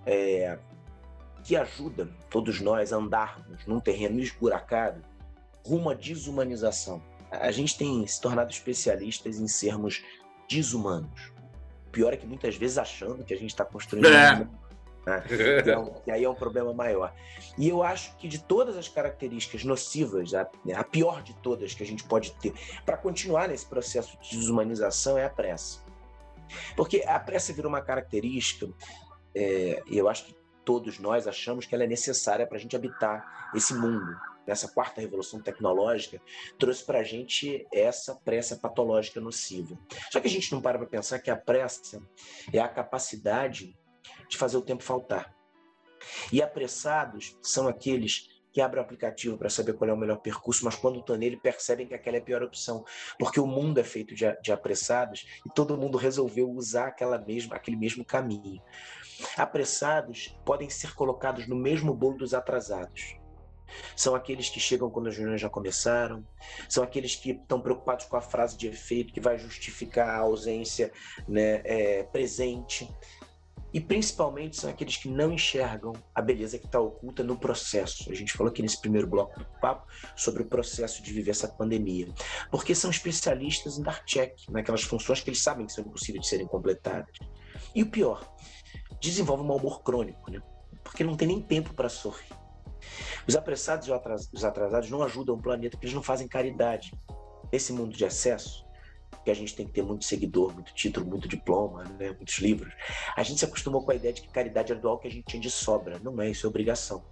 é, 0.06 0.58
que 1.44 1.56
ajuda 1.56 2.08
todos 2.28 2.60
nós 2.60 2.92
a 2.92 2.96
andarmos 2.96 3.66
num 3.66 3.80
terreno 3.80 4.20
esburacado 4.20 5.02
rumo 5.64 5.90
à 5.90 5.94
desumanização. 5.94 7.02
A 7.30 7.50
gente 7.50 7.76
tem 7.76 8.06
se 8.06 8.20
tornado 8.20 8.50
especialistas 8.50 9.38
em 9.38 9.46
sermos 9.46 10.02
desumanos. 10.48 11.32
O 11.86 11.90
pior 11.90 12.12
é 12.12 12.16
que 12.16 12.26
muitas 12.26 12.56
vezes 12.56 12.78
achando 12.78 13.24
que 13.24 13.32
a 13.32 13.36
gente 13.36 13.50
está 13.50 13.64
construindo. 13.64 14.06
É. 14.06 14.34
Um, 14.34 14.48
né? 15.06 15.24
então, 15.60 16.02
e 16.06 16.10
aí 16.10 16.24
é 16.24 16.28
um 16.28 16.34
problema 16.34 16.72
maior. 16.72 17.14
E 17.56 17.68
eu 17.68 17.82
acho 17.82 18.16
que 18.16 18.28
de 18.28 18.42
todas 18.42 18.76
as 18.76 18.88
características 18.88 19.64
nocivas, 19.64 20.34
a, 20.34 20.48
a 20.74 20.84
pior 20.84 21.22
de 21.22 21.34
todas 21.36 21.74
que 21.74 21.82
a 21.82 21.86
gente 21.86 22.04
pode 22.04 22.32
ter 22.32 22.52
para 22.84 22.96
continuar 22.96 23.48
nesse 23.48 23.66
processo 23.66 24.18
de 24.20 24.36
desumanização 24.36 25.16
é 25.16 25.24
a 25.24 25.30
pressa. 25.30 25.80
Porque 26.76 27.02
a 27.06 27.18
pressa 27.18 27.52
virou 27.52 27.68
uma 27.68 27.80
característica, 27.80 28.68
é, 29.34 29.82
eu 29.86 30.08
acho 30.08 30.26
que 30.26 30.36
todos 30.64 30.98
nós 30.98 31.26
achamos 31.26 31.66
que 31.66 31.74
ela 31.74 31.84
é 31.84 31.86
necessária 31.86 32.46
para 32.46 32.56
a 32.56 32.60
gente 32.60 32.76
habitar 32.76 33.50
esse 33.54 33.74
mundo. 33.74 34.16
Nessa 34.46 34.68
quarta 34.68 35.00
revolução 35.00 35.40
tecnológica, 35.40 36.20
trouxe 36.58 36.84
para 36.84 37.00
a 37.00 37.02
gente 37.04 37.66
essa 37.72 38.16
pressa 38.16 38.56
patológica 38.56 39.20
nociva. 39.20 39.78
Só 40.10 40.18
que 40.18 40.26
a 40.26 40.30
gente 40.30 40.50
não 40.50 40.60
para 40.60 40.78
para 40.78 40.88
pensar 40.88 41.18
que 41.20 41.30
a 41.30 41.36
pressa 41.36 42.02
é 42.52 42.58
a 42.58 42.68
capacidade 42.68 43.76
de 44.28 44.36
fazer 44.36 44.56
o 44.56 44.62
tempo 44.62 44.82
faltar. 44.82 45.34
E 46.32 46.42
apressados 46.42 47.36
são 47.42 47.68
aqueles 47.68 48.28
que 48.52 48.60
abrem 48.60 48.82
o 48.82 48.84
aplicativo 48.84 49.38
para 49.38 49.48
saber 49.48 49.74
qual 49.74 49.90
é 49.90 49.92
o 49.92 49.96
melhor 49.96 50.18
percurso, 50.18 50.64
mas 50.64 50.74
quando 50.74 50.98
estão 50.98 51.16
nele 51.16 51.36
percebem 51.36 51.86
que 51.86 51.94
aquela 51.94 52.16
é 52.16 52.20
a 52.20 52.22
pior 52.22 52.42
opção, 52.42 52.84
porque 53.18 53.38
o 53.38 53.46
mundo 53.46 53.78
é 53.78 53.84
feito 53.84 54.14
de, 54.14 54.24
de 54.42 54.52
apressados 54.52 55.26
e 55.46 55.50
todo 55.54 55.76
mundo 55.76 55.96
resolveu 55.96 56.50
usar 56.50 56.88
aquela 56.88 57.18
mesma, 57.18 57.54
aquele 57.54 57.76
mesmo 57.76 58.04
caminho. 58.04 58.60
Apressados 59.37 60.37
podem 60.44 60.68
ser 60.70 60.94
colocados 60.94 61.46
no 61.46 61.56
mesmo 61.56 61.94
bolo 61.94 62.18
dos 62.18 62.35
atrasados. 62.35 63.16
São 63.94 64.14
aqueles 64.14 64.48
que 64.48 64.61
chegam 64.61 64.90
quando 64.90 65.09
as 65.09 65.16
reuniões 65.16 65.40
já 65.40 65.48
começaram, 65.48 66.26
são 66.68 66.83
aqueles 66.83 67.14
que 67.14 67.30
estão 67.30 67.61
preocupados 67.61 68.06
com 68.06 68.16
a 68.16 68.20
frase 68.20 68.56
de 68.56 68.68
efeito 68.68 69.12
que 69.12 69.20
vai 69.20 69.38
justificar 69.38 70.09
a 70.09 70.18
ausência 70.18 70.92
né, 71.28 71.62
é, 71.64 72.02
presente. 72.04 72.88
E 73.72 73.80
principalmente 73.80 74.56
são 74.56 74.68
aqueles 74.68 74.96
que 74.96 75.09
não 75.09 75.33
enxergam 75.33 75.92
a 76.12 76.20
beleza 76.20 76.59
que 76.59 76.66
está 76.66 76.80
oculta 76.80 77.22
no 77.22 77.38
processo. 77.38 78.11
A 78.11 78.14
gente 78.14 78.33
falou 78.33 78.50
aqui 78.50 78.62
nesse 78.62 78.80
primeiro 78.80 79.06
bloco 79.06 79.38
do 79.38 79.46
papo 79.61 79.87
sobre 80.16 80.42
o 80.42 80.46
processo 80.46 81.00
de 81.00 81.12
viver 81.12 81.30
essa 81.30 81.46
pandemia. 81.46 82.09
Porque 82.50 82.74
são 82.74 82.90
especialistas 82.90 83.78
em 83.78 83.83
dar 83.83 84.04
check 84.04 84.37
naquelas 84.48 84.83
funções 84.83 85.20
que 85.20 85.30
eles 85.30 85.40
sabem 85.40 85.66
que 85.66 85.72
são 85.72 85.85
impossíveis 85.85 86.22
de 86.22 86.28
serem 86.28 86.48
completadas. 86.48 87.16
E 87.72 87.85
o 87.85 87.90
pior, 87.90 88.28
desenvolve 89.00 89.42
um 89.42 89.46
mau 89.46 89.56
humor 89.56 89.82
crônico, 89.82 90.30
né? 90.30 90.40
porque 90.82 91.04
não 91.04 91.16
tem 91.16 91.28
nem 91.28 91.40
tempo 91.40 91.74
para 91.74 91.88
sorrir. 91.88 92.32
Os 93.26 93.36
apressados 93.36 93.86
e 93.86 93.92
os 94.32 94.44
atrasados 94.44 94.90
não 94.90 95.02
ajudam 95.02 95.34
o 95.34 95.40
planeta 95.40 95.76
porque 95.76 95.86
eles 95.86 95.94
não 95.94 96.02
fazem 96.02 96.26
caridade. 96.26 96.92
Nesse 97.52 97.72
mundo 97.72 97.96
de 97.96 98.04
excesso, 98.04 98.64
que 99.24 99.30
a 99.30 99.34
gente 99.34 99.54
tem 99.54 99.66
que 99.66 99.72
ter 99.72 99.82
muito 99.82 100.04
seguidor, 100.04 100.54
muito 100.54 100.72
título, 100.72 101.04
muito 101.04 101.28
diploma, 101.28 101.84
né? 101.98 102.12
muitos 102.12 102.38
livros, 102.38 102.72
a 103.16 103.22
gente 103.22 103.40
se 103.40 103.44
acostumou 103.44 103.82
com 103.84 103.90
a 103.90 103.94
ideia 103.94 104.12
de 104.12 104.22
que 104.22 104.28
caridade 104.28 104.72
era 104.72 104.80
do 104.80 104.88
algo 104.88 105.02
que 105.02 105.08
a 105.08 105.10
gente 105.10 105.24
tinha 105.24 105.40
de 105.40 105.50
sobra. 105.50 105.98
Não 105.98 106.20
é, 106.22 106.30
isso 106.30 106.46
é 106.46 106.48
obrigação. 106.48 107.02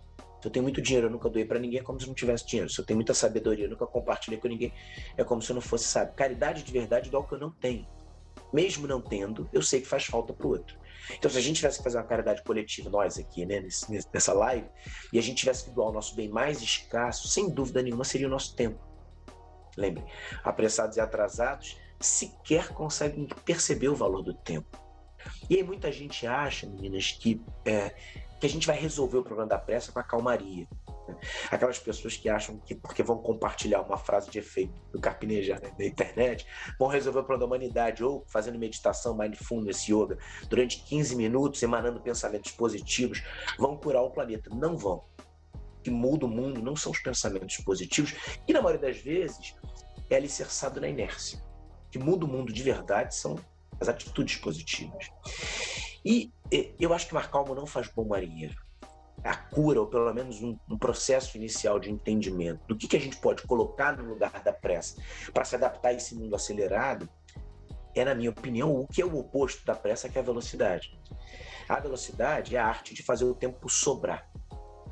Se 0.40 0.46
eu 0.46 0.50
tenho 0.52 0.62
muito 0.62 0.80
dinheiro, 0.80 1.08
eu 1.08 1.10
nunca 1.10 1.28
doei 1.28 1.44
para 1.44 1.58
ninguém, 1.58 1.80
é 1.80 1.82
como 1.82 2.00
se 2.00 2.06
não 2.06 2.14
tivesse 2.14 2.46
dinheiro. 2.46 2.70
Se 2.70 2.80
eu 2.80 2.84
tenho 2.84 2.96
muita 2.96 3.12
sabedoria, 3.12 3.64
eu 3.64 3.70
nunca 3.70 3.86
compartilhei 3.86 4.38
com 4.38 4.46
ninguém, 4.46 4.72
é 5.16 5.24
como 5.24 5.42
se 5.42 5.50
eu 5.50 5.54
não 5.54 5.60
fosse 5.60 5.84
sábio. 5.84 6.14
Caridade 6.14 6.62
de 6.62 6.72
verdade 6.72 7.10
é 7.12 7.16
algo 7.16 7.28
que 7.28 7.34
eu 7.34 7.40
não 7.40 7.50
tenho. 7.50 7.86
Mesmo 8.52 8.86
não 8.86 9.00
tendo, 9.00 9.48
eu 9.52 9.60
sei 9.60 9.80
que 9.80 9.88
faz 9.88 10.06
falta 10.06 10.32
para 10.32 10.46
o 10.46 10.50
outro. 10.50 10.78
Então, 11.16 11.30
se 11.30 11.38
a 11.38 11.40
gente 11.40 11.56
tivesse 11.56 11.78
que 11.78 11.84
fazer 11.84 11.98
uma 11.98 12.04
caridade 12.04 12.42
coletiva, 12.42 12.90
nós 12.90 13.18
aqui, 13.18 13.46
né, 13.46 13.66
nessa 14.12 14.32
live, 14.32 14.68
e 15.12 15.18
a 15.18 15.22
gente 15.22 15.38
tivesse 15.38 15.64
que 15.64 15.70
doar 15.70 15.88
o 15.88 15.92
nosso 15.92 16.14
bem 16.14 16.28
mais 16.28 16.60
escasso, 16.60 17.28
sem 17.28 17.48
dúvida 17.48 17.82
nenhuma, 17.82 18.04
seria 18.04 18.26
o 18.26 18.30
nosso 18.30 18.54
tempo. 18.54 18.78
Lembrem, 19.76 20.04
apressados 20.42 20.96
e 20.96 21.00
atrasados 21.00 21.76
sequer 22.00 22.68
conseguem 22.68 23.26
perceber 23.44 23.88
o 23.88 23.94
valor 23.94 24.22
do 24.22 24.34
tempo. 24.34 24.78
E 25.48 25.56
aí 25.56 25.62
muita 25.62 25.90
gente 25.90 26.26
acha, 26.26 26.66
meninas, 26.66 27.12
que, 27.12 27.42
é, 27.64 27.90
que 28.40 28.46
a 28.46 28.48
gente 28.48 28.66
vai 28.66 28.76
resolver 28.78 29.18
o 29.18 29.22
problema 29.22 29.48
da 29.48 29.58
pressa 29.58 29.90
com 29.90 29.98
a 29.98 30.02
calmaria. 30.02 30.66
Aquelas 31.50 31.78
pessoas 31.78 32.16
que 32.16 32.28
acham 32.28 32.58
que 32.58 32.74
porque 32.74 33.02
vão 33.02 33.18
compartilhar 33.18 33.80
uma 33.82 33.96
frase 33.96 34.30
de 34.30 34.38
efeito 34.38 34.72
do 34.92 35.00
Carpinejar 35.00 35.60
né, 35.62 35.72
na 35.78 35.84
internet, 35.84 36.46
vão 36.78 36.88
resolver 36.88 37.20
o 37.20 37.24
problema 37.24 37.40
da 37.40 37.46
humanidade, 37.46 38.04
ou 38.04 38.24
fazendo 38.28 38.58
meditação, 38.58 39.16
mindfulness, 39.16 39.88
yoga, 39.88 40.18
durante 40.48 40.82
15 40.84 41.16
minutos, 41.16 41.62
emanando 41.62 42.00
pensamentos 42.00 42.52
positivos, 42.52 43.22
vão 43.58 43.76
curar 43.76 44.02
o 44.02 44.10
planeta. 44.10 44.50
Não 44.54 44.76
vão. 44.76 45.04
O 45.54 45.82
que 45.82 45.90
muda 45.90 46.26
o 46.26 46.28
mundo 46.28 46.62
não 46.62 46.76
são 46.76 46.92
os 46.92 47.00
pensamentos 47.00 47.56
positivos, 47.58 48.14
e 48.46 48.52
na 48.52 48.60
maioria 48.60 48.88
das 48.88 48.98
vezes 48.98 49.54
é 50.10 50.16
alicerçado 50.16 50.80
na 50.80 50.88
inércia. 50.88 51.38
O 51.86 51.90
que 51.90 51.98
muda 51.98 52.24
o 52.24 52.28
mundo 52.28 52.52
de 52.52 52.62
verdade 52.62 53.14
são 53.14 53.36
as 53.80 53.88
atitudes 53.88 54.36
positivas. 54.36 55.10
E 56.04 56.32
eu 56.80 56.92
acho 56.92 57.06
que 57.06 57.14
Mar 57.14 57.30
Calmo 57.30 57.54
não 57.54 57.66
faz 57.66 57.88
bom 57.88 58.04
marinheiro 58.04 58.67
a 59.24 59.34
cura, 59.36 59.80
ou 59.80 59.86
pelo 59.86 60.12
menos 60.12 60.42
um, 60.42 60.56
um, 60.68 60.78
processo 60.78 61.36
inicial 61.36 61.78
de 61.78 61.90
entendimento 61.90 62.60
do 62.66 62.76
que, 62.76 62.86
que 62.86 62.96
a 62.96 63.00
gente 63.00 63.16
pode 63.16 63.42
colocar 63.42 63.96
no 63.96 64.04
lugar 64.04 64.42
da 64.42 64.52
pressa 64.52 65.00
para 65.32 65.44
se 65.44 65.56
adaptar 65.56 65.88
a 65.88 65.92
esse 65.94 66.14
mundo 66.14 66.34
acelerado, 66.34 67.08
é, 67.94 68.04
na 68.04 68.14
minha 68.14 68.30
opinião, 68.30 68.74
o 68.74 68.86
que 68.86 69.02
é 69.02 69.04
o 69.04 69.18
oposto 69.18 69.64
da 69.64 69.74
pressa, 69.74 70.08
que 70.08 70.18
é 70.18 70.20
a 70.20 70.24
velocidade. 70.24 70.98
A 71.68 71.80
velocidade 71.80 72.56
é 72.56 72.58
a 72.58 72.66
arte 72.66 72.94
de 72.94 73.02
fazer 73.02 73.24
o 73.24 73.34
tempo 73.34 73.68
sobrar. 73.68 74.30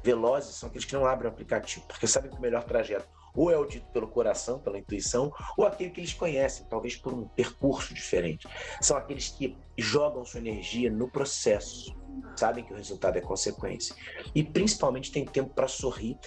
Velozes 0.03 0.57
são 0.57 0.69
aqueles 0.69 0.85
que 0.85 0.95
não 0.95 1.07
abrem 1.07 1.31
o 1.31 1.33
aplicativo, 1.33 1.87
porque 1.87 2.07
sabem 2.07 2.31
que 2.31 2.37
o 2.37 2.41
melhor 2.41 2.65
trajeto 2.65 3.09
ou 3.37 3.51
é 3.51 3.57
o 3.57 3.67
dito 3.67 3.87
pelo 3.93 4.09
coração, 4.09 4.59
pela 4.59 4.79
intuição, 4.79 5.31
ou 5.57 5.67
aquele 5.67 5.91
que 5.91 6.01
eles 6.01 6.15
conhecem, 6.15 6.67
talvez 6.71 6.97
por 6.97 7.13
um 7.13 7.29
percurso 7.29 7.93
diferente. 7.93 8.49
São 8.81 8.97
aqueles 8.97 9.29
que 9.29 9.57
jogam 9.77 10.25
sua 10.25 10.41
energia 10.41 10.91
no 10.91 11.09
processo, 11.09 11.95
sabem 12.37 12.65
que 12.65 12.73
o 12.73 12.77
resultado 12.77 13.17
é 13.17 13.21
consequência. 13.21 13.95
E 14.35 14.43
principalmente 14.43 15.11
tem 15.13 15.25
tempo 15.25 15.55
para 15.55 15.69
sorrir 15.69 16.19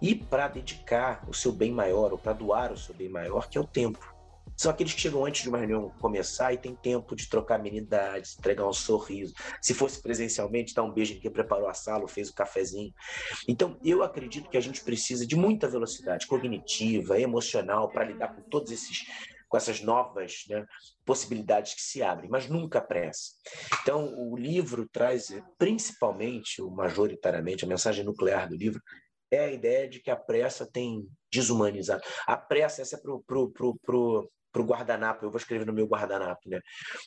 e 0.00 0.14
para 0.14 0.48
dedicar 0.48 1.24
o 1.28 1.34
seu 1.34 1.52
bem 1.52 1.72
maior, 1.72 2.12
ou 2.12 2.18
para 2.18 2.32
doar 2.32 2.72
o 2.72 2.76
seu 2.76 2.94
bem 2.94 3.08
maior, 3.08 3.48
que 3.48 3.58
é 3.58 3.60
o 3.60 3.66
tempo. 3.66 3.98
são 4.56 4.70
aqueles 4.72 4.92
que 4.92 5.00
chegam 5.00 5.24
antes 5.24 5.42
de 5.42 5.48
uma 5.48 5.58
reunião 5.58 5.92
começar 6.00 6.52
e 6.52 6.58
tem 6.58 6.74
tempo 6.74 7.14
de 7.14 7.28
trocar 7.28 7.56
amenidades, 7.56 8.36
entregar 8.36 8.66
um 8.66 8.72
sorriso. 8.72 9.32
Se 9.62 9.72
fosse 9.72 10.02
presencialmente, 10.02 10.74
dar 10.74 10.82
um 10.82 10.92
beijo 10.92 11.14
em 11.14 11.20
quem 11.20 11.30
preparou 11.30 11.68
a 11.68 11.74
sala, 11.74 12.08
fez 12.08 12.28
o 12.28 12.34
cafezinho. 12.34 12.92
Então, 13.46 13.78
eu 13.84 14.02
acredito 14.02 14.50
que 14.50 14.56
a 14.56 14.60
gente 14.60 14.82
precisa 14.82 15.24
de 15.24 15.36
muita 15.36 15.68
velocidade 15.68 16.26
cognitiva, 16.26 17.20
emocional, 17.20 17.88
para 17.88 18.04
lidar 18.04 18.34
com 18.34 18.42
todos 18.42 18.72
esses 18.72 19.06
com 19.48 19.56
essas 19.56 19.80
novas 19.80 20.44
né, 20.48 20.64
possibilidades 21.04 21.74
que 21.74 21.80
se 21.80 22.02
abrem, 22.02 22.30
mas 22.30 22.48
nunca 22.48 22.80
pressa. 22.80 23.32
Então, 23.82 24.14
o 24.16 24.36
livro 24.36 24.88
traz, 24.92 25.28
principalmente, 25.58 26.60
ou 26.60 26.70
majoritariamente, 26.70 27.64
a 27.64 27.68
mensagem 27.68 28.04
nuclear 28.04 28.48
do 28.48 28.56
livro 28.56 28.80
é 29.30 29.40
a 29.40 29.52
ideia 29.52 29.88
de 29.88 30.00
que 30.00 30.10
a 30.10 30.16
pressa 30.16 30.66
tem 30.70 31.06
desumanizado. 31.32 32.02
A 32.26 32.36
pressa, 32.36 32.82
essa 32.82 32.96
é 32.96 33.00
para 33.00 33.12
o 33.38 34.28
para 34.50 34.62
o 34.62 34.64
guardanapo, 34.64 35.24
eu 35.24 35.30
vou 35.30 35.38
escrever 35.38 35.66
no 35.66 35.72
meu 35.72 35.86
guardanapo, 35.86 36.48
né? 36.48 36.60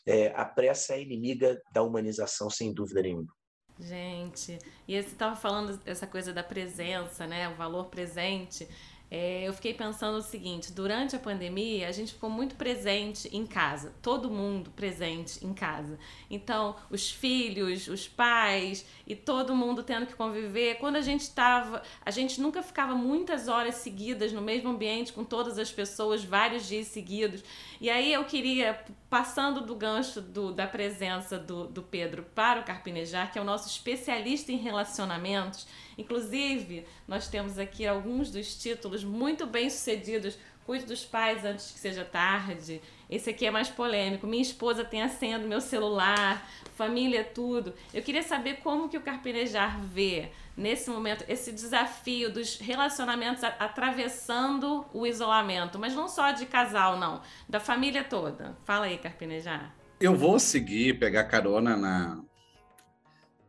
É, 0.05 0.27
a 0.35 0.45
pressa 0.45 0.93
é 0.93 1.01
inimiga 1.01 1.59
da 1.73 1.81
humanização, 1.81 2.49
sem 2.49 2.71
dúvida 2.71 3.01
nenhuma. 3.01 3.33
Gente, 3.79 4.59
e 4.87 5.01
você 5.01 5.09
estava 5.09 5.35
falando 5.35 5.75
dessa 5.77 6.05
coisa 6.05 6.31
da 6.31 6.43
presença, 6.43 7.25
né? 7.25 7.49
O 7.49 7.55
valor 7.55 7.85
presente. 7.85 8.67
É, 9.13 9.45
eu 9.45 9.51
fiquei 9.51 9.73
pensando 9.73 10.17
o 10.17 10.21
seguinte: 10.21 10.71
durante 10.71 11.17
a 11.17 11.19
pandemia, 11.19 11.89
a 11.89 11.91
gente 11.91 12.13
ficou 12.13 12.29
muito 12.29 12.55
presente 12.55 13.27
em 13.35 13.45
casa, 13.45 13.93
todo 14.01 14.31
mundo 14.31 14.71
presente 14.71 15.45
em 15.45 15.53
casa. 15.53 15.99
Então, 16.29 16.77
os 16.89 17.11
filhos, 17.11 17.89
os 17.89 18.07
pais 18.07 18.85
e 19.05 19.13
todo 19.13 19.53
mundo 19.53 19.83
tendo 19.83 20.05
que 20.05 20.15
conviver. 20.15 20.75
Quando 20.75 20.95
a 20.95 21.01
gente 21.01 21.21
estava, 21.21 21.83
a 22.05 22.09
gente 22.09 22.39
nunca 22.39 22.63
ficava 22.63 22.95
muitas 22.95 23.49
horas 23.49 23.75
seguidas 23.75 24.31
no 24.31 24.41
mesmo 24.41 24.69
ambiente 24.69 25.11
com 25.11 25.25
todas 25.25 25.59
as 25.59 25.69
pessoas, 25.69 26.23
vários 26.23 26.65
dias 26.65 26.87
seguidos. 26.87 27.43
E 27.81 27.89
aí 27.89 28.13
eu 28.13 28.23
queria, 28.23 28.79
passando 29.09 29.59
do 29.59 29.75
gancho 29.75 30.21
do, 30.21 30.53
da 30.53 30.67
presença 30.67 31.37
do, 31.37 31.67
do 31.67 31.83
Pedro 31.83 32.23
para 32.33 32.61
o 32.61 32.63
Carpinejar, 32.63 33.29
que 33.29 33.37
é 33.37 33.41
o 33.41 33.45
nosso 33.45 33.67
especialista 33.67 34.53
em 34.53 34.57
relacionamentos 34.57 35.67
Inclusive, 36.01 36.85
nós 37.07 37.27
temos 37.27 37.59
aqui 37.59 37.85
alguns 37.85 38.31
dos 38.31 38.55
títulos 38.55 39.03
muito 39.03 39.45
bem 39.45 39.69
sucedidos. 39.69 40.37
Cuide 40.65 40.85
dos 40.85 41.05
pais 41.05 41.45
antes 41.45 41.71
que 41.71 41.79
seja 41.79 42.03
tarde. 42.03 42.81
Esse 43.09 43.29
aqui 43.29 43.45
é 43.45 43.51
mais 43.51 43.69
polêmico. 43.69 44.25
Minha 44.25 44.41
esposa 44.41 44.83
tem 44.83 45.03
a 45.03 45.09
senha 45.09 45.37
do 45.37 45.47
meu 45.47 45.61
celular, 45.61 46.47
família, 46.75 47.23
tudo. 47.23 47.73
Eu 47.93 48.01
queria 48.01 48.23
saber 48.23 48.57
como 48.57 48.89
que 48.89 48.97
o 48.97 49.01
Carpinejar 49.01 49.79
vê 49.81 50.29
nesse 50.57 50.89
momento 50.89 51.23
esse 51.27 51.51
desafio 51.51 52.31
dos 52.31 52.57
relacionamentos 52.57 53.43
atravessando 53.43 54.85
o 54.93 55.05
isolamento, 55.05 55.77
mas 55.77 55.93
não 55.93 56.07
só 56.07 56.31
de 56.31 56.45
casal, 56.45 56.97
não, 56.97 57.21
da 57.47 57.59
família 57.59 58.03
toda. 58.03 58.57
Fala 58.63 58.85
aí, 58.85 58.97
Carpinejar. 58.97 59.75
Eu 59.99 60.15
vou 60.15 60.39
seguir, 60.39 60.97
pegar 60.97 61.25
carona 61.25 61.75
na, 61.77 62.21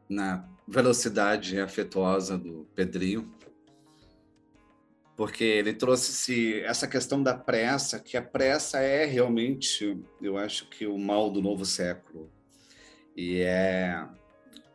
na 0.09 0.52
velocidade 0.72 1.61
afetuosa 1.61 2.38
do 2.38 2.66
Pedrinho, 2.74 3.30
porque 5.14 5.44
ele 5.44 5.74
trouxe 5.74 6.61
essa 6.62 6.88
questão 6.88 7.22
da 7.22 7.37
pressa, 7.37 8.00
que 8.00 8.16
a 8.16 8.22
pressa 8.22 8.80
é 8.80 9.04
realmente, 9.04 10.02
eu 10.20 10.38
acho 10.38 10.68
que 10.70 10.87
o 10.87 10.96
mal 10.96 11.30
do 11.30 11.42
novo 11.42 11.66
século. 11.66 12.32
E 13.14 13.40
é 13.42 14.08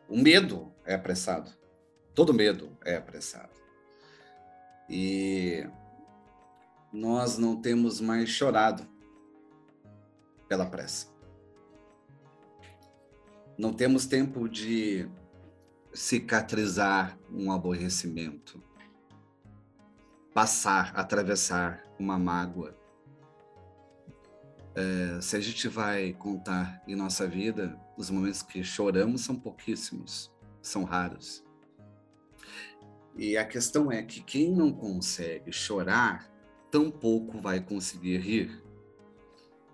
o 0.08 0.16
medo 0.16 0.72
é 0.86 0.94
apressado. 0.94 1.50
Todo 2.14 2.32
medo 2.32 2.78
é 2.84 2.96
apressado. 2.96 3.52
E 4.88 5.68
nós 6.92 7.36
não 7.36 7.60
temos 7.60 8.00
mais 8.00 8.28
chorado 8.28 8.88
pela 10.48 10.64
pressa. 10.64 11.08
Não 13.58 13.72
temos 13.72 14.06
tempo 14.06 14.48
de 14.48 15.10
cicatrizar 15.92 17.18
um 17.30 17.50
aborrecimento, 17.50 18.62
passar, 20.34 20.92
atravessar 20.94 21.82
uma 21.98 22.18
mágoa. 22.18 22.76
É, 24.74 25.20
se 25.20 25.36
a 25.36 25.40
gente 25.40 25.66
vai 25.66 26.12
contar 26.12 26.82
em 26.86 26.94
nossa 26.94 27.26
vida, 27.26 27.78
os 27.96 28.10
momentos 28.10 28.42
que 28.42 28.62
choramos 28.62 29.22
são 29.22 29.34
pouquíssimos, 29.34 30.32
são 30.62 30.84
raros. 30.84 31.44
E 33.16 33.36
a 33.36 33.44
questão 33.44 33.90
é 33.90 34.02
que 34.02 34.22
quem 34.22 34.52
não 34.54 34.72
consegue 34.72 35.50
chorar, 35.50 36.30
tampouco 36.70 37.40
vai 37.40 37.60
conseguir 37.60 38.18
rir. 38.18 38.62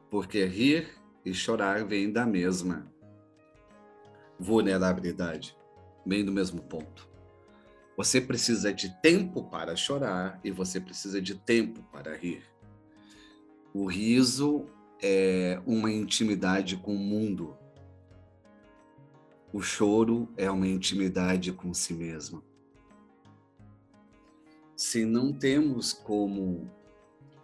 Porque 0.08 0.46
rir 0.46 0.88
e 1.24 1.34
chorar 1.34 1.84
vêm 1.84 2.10
da 2.10 2.24
mesma 2.24 2.90
vulnerabilidade 4.38 5.54
bem 6.04 6.24
do 6.24 6.32
mesmo 6.32 6.62
ponto. 6.62 7.08
Você 7.96 8.20
precisa 8.20 8.72
de 8.72 8.90
tempo 9.00 9.44
para 9.44 9.76
chorar 9.76 10.40
e 10.42 10.50
você 10.50 10.80
precisa 10.80 11.22
de 11.22 11.34
tempo 11.34 11.82
para 11.92 12.16
rir. 12.16 12.42
O 13.72 13.86
riso 13.86 14.66
é 15.00 15.60
uma 15.66 15.92
intimidade 15.92 16.76
com 16.76 16.94
o 16.94 16.98
mundo. 16.98 17.56
O 19.52 19.60
choro 19.60 20.28
é 20.36 20.50
uma 20.50 20.66
intimidade 20.66 21.52
com 21.52 21.72
si 21.72 21.94
mesmo. 21.94 22.42
Se 24.76 25.04
não 25.04 25.32
temos 25.32 25.92
como 25.92 26.68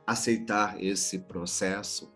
aceitar 0.04 0.82
esse 0.82 1.20
processo, 1.20 2.12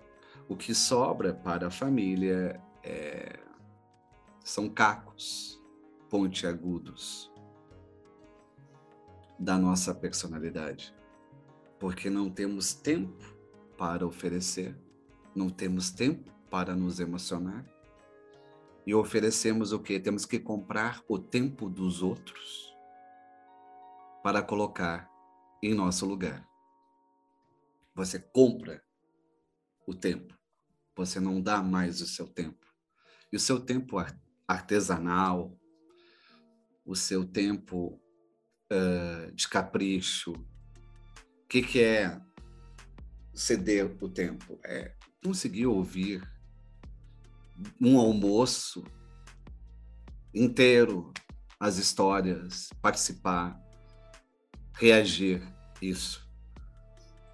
o 0.49 0.57
que 0.57 0.75
sobra 0.75 1.33
para 1.33 1.69
a 1.69 1.71
família 1.71 2.61
é... 2.83 3.39
são 4.43 4.69
cacos 4.69 5.64
pontiagudos 6.15 7.29
da 9.37 9.59
nossa 9.59 9.93
personalidade, 9.93 10.95
porque 11.77 12.09
não 12.09 12.31
temos 12.31 12.73
tempo 12.73 13.37
para 13.77 14.07
oferecer, 14.07 14.79
não 15.35 15.51
temos 15.51 15.91
tempo 15.91 16.33
para 16.49 16.77
nos 16.77 17.01
emocionar. 17.01 17.67
E 18.87 18.95
oferecemos 18.95 19.73
o 19.73 19.81
que? 19.81 19.99
Temos 19.99 20.25
que 20.25 20.39
comprar 20.39 21.03
o 21.09 21.19
tempo 21.19 21.69
dos 21.69 22.01
outros 22.01 22.73
para 24.23 24.41
colocar 24.41 25.11
em 25.61 25.75
nosso 25.75 26.07
lugar. 26.07 26.49
Você 27.93 28.21
compra 28.21 28.81
o 29.85 29.93
tempo, 29.93 30.39
você 30.95 31.19
não 31.19 31.43
dá 31.43 31.61
mais 31.61 32.01
o 32.01 32.07
seu 32.07 32.29
tempo. 32.29 32.65
E 33.33 33.37
o 33.37 33.41
seu 33.41 33.59
tempo 33.59 33.97
artesanal, 34.47 35.59
o 36.85 36.95
seu 36.95 37.25
tempo 37.25 38.01
uh, 38.73 39.33
de 39.33 39.49
capricho. 39.49 40.33
O 40.33 41.49
que, 41.49 41.63
que 41.63 41.81
é 41.83 42.21
ceder 43.33 43.97
o 44.01 44.09
tempo? 44.09 44.59
É 44.65 44.95
conseguir 45.23 45.67
ouvir 45.67 46.23
um 47.81 47.99
almoço 47.99 48.85
inteiro 50.35 51.13
as 51.59 51.79
histórias, 51.79 52.69
participar, 52.83 53.59
reagir 54.75 55.43
isso 55.81 56.25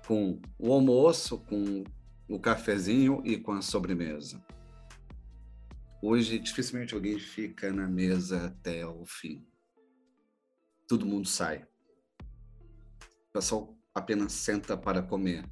com 0.06 0.40
o 0.58 0.72
almoço, 0.72 1.38
com 1.38 1.84
o 2.28 2.38
cafezinho 2.38 3.22
e 3.24 3.36
com 3.36 3.52
a 3.52 3.62
sobremesa. 3.62 4.42
Hoje, 6.02 6.38
dificilmente 6.38 6.94
alguém 6.94 7.18
fica 7.18 7.70
na 7.70 7.86
mesa 7.86 8.46
até 8.46 8.86
o 8.86 9.04
fim. 9.04 9.46
Todo 10.88 11.04
mundo 11.04 11.28
sai. 11.28 11.66
O 13.28 13.32
pessoal 13.34 13.78
apenas 13.94 14.32
senta 14.32 14.78
para 14.78 15.02
comer. 15.02 15.44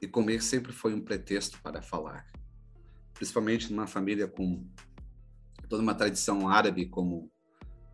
E 0.00 0.06
comer 0.06 0.40
sempre 0.40 0.72
foi 0.72 0.94
um 0.94 1.00
pretexto 1.00 1.60
para 1.62 1.82
falar. 1.82 2.24
Principalmente 3.14 3.72
numa 3.72 3.88
família 3.88 4.28
com 4.28 4.64
toda 5.68 5.82
uma 5.82 5.94
tradição 5.94 6.48
árabe, 6.48 6.86
como 6.86 7.28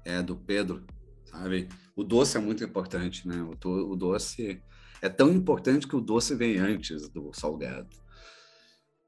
é 0.05 0.23
do 0.23 0.37
Pedro, 0.37 0.87
sabe? 1.25 1.71
O 1.97 2.05
doce 2.05 2.37
é 2.37 2.41
muito 2.41 2.63
importante, 2.63 3.27
né? 3.27 3.43
O, 3.43 3.69
o 3.69 3.97
doce 3.97 4.63
é 5.01 5.09
tão 5.09 5.33
importante 5.33 5.89
que 5.89 5.97
o 5.97 6.03
doce 6.03 6.35
vem 6.35 6.59
antes 6.59 7.09
do 7.09 7.33
salgado. 7.33 7.97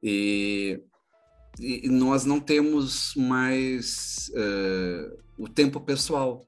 E 0.02 0.82
e 1.58 1.88
nós 1.88 2.24
não 2.24 2.40
temos 2.40 3.14
mais 3.14 4.30
uh, 4.30 5.22
o 5.38 5.48
tempo 5.48 5.80
pessoal, 5.80 6.44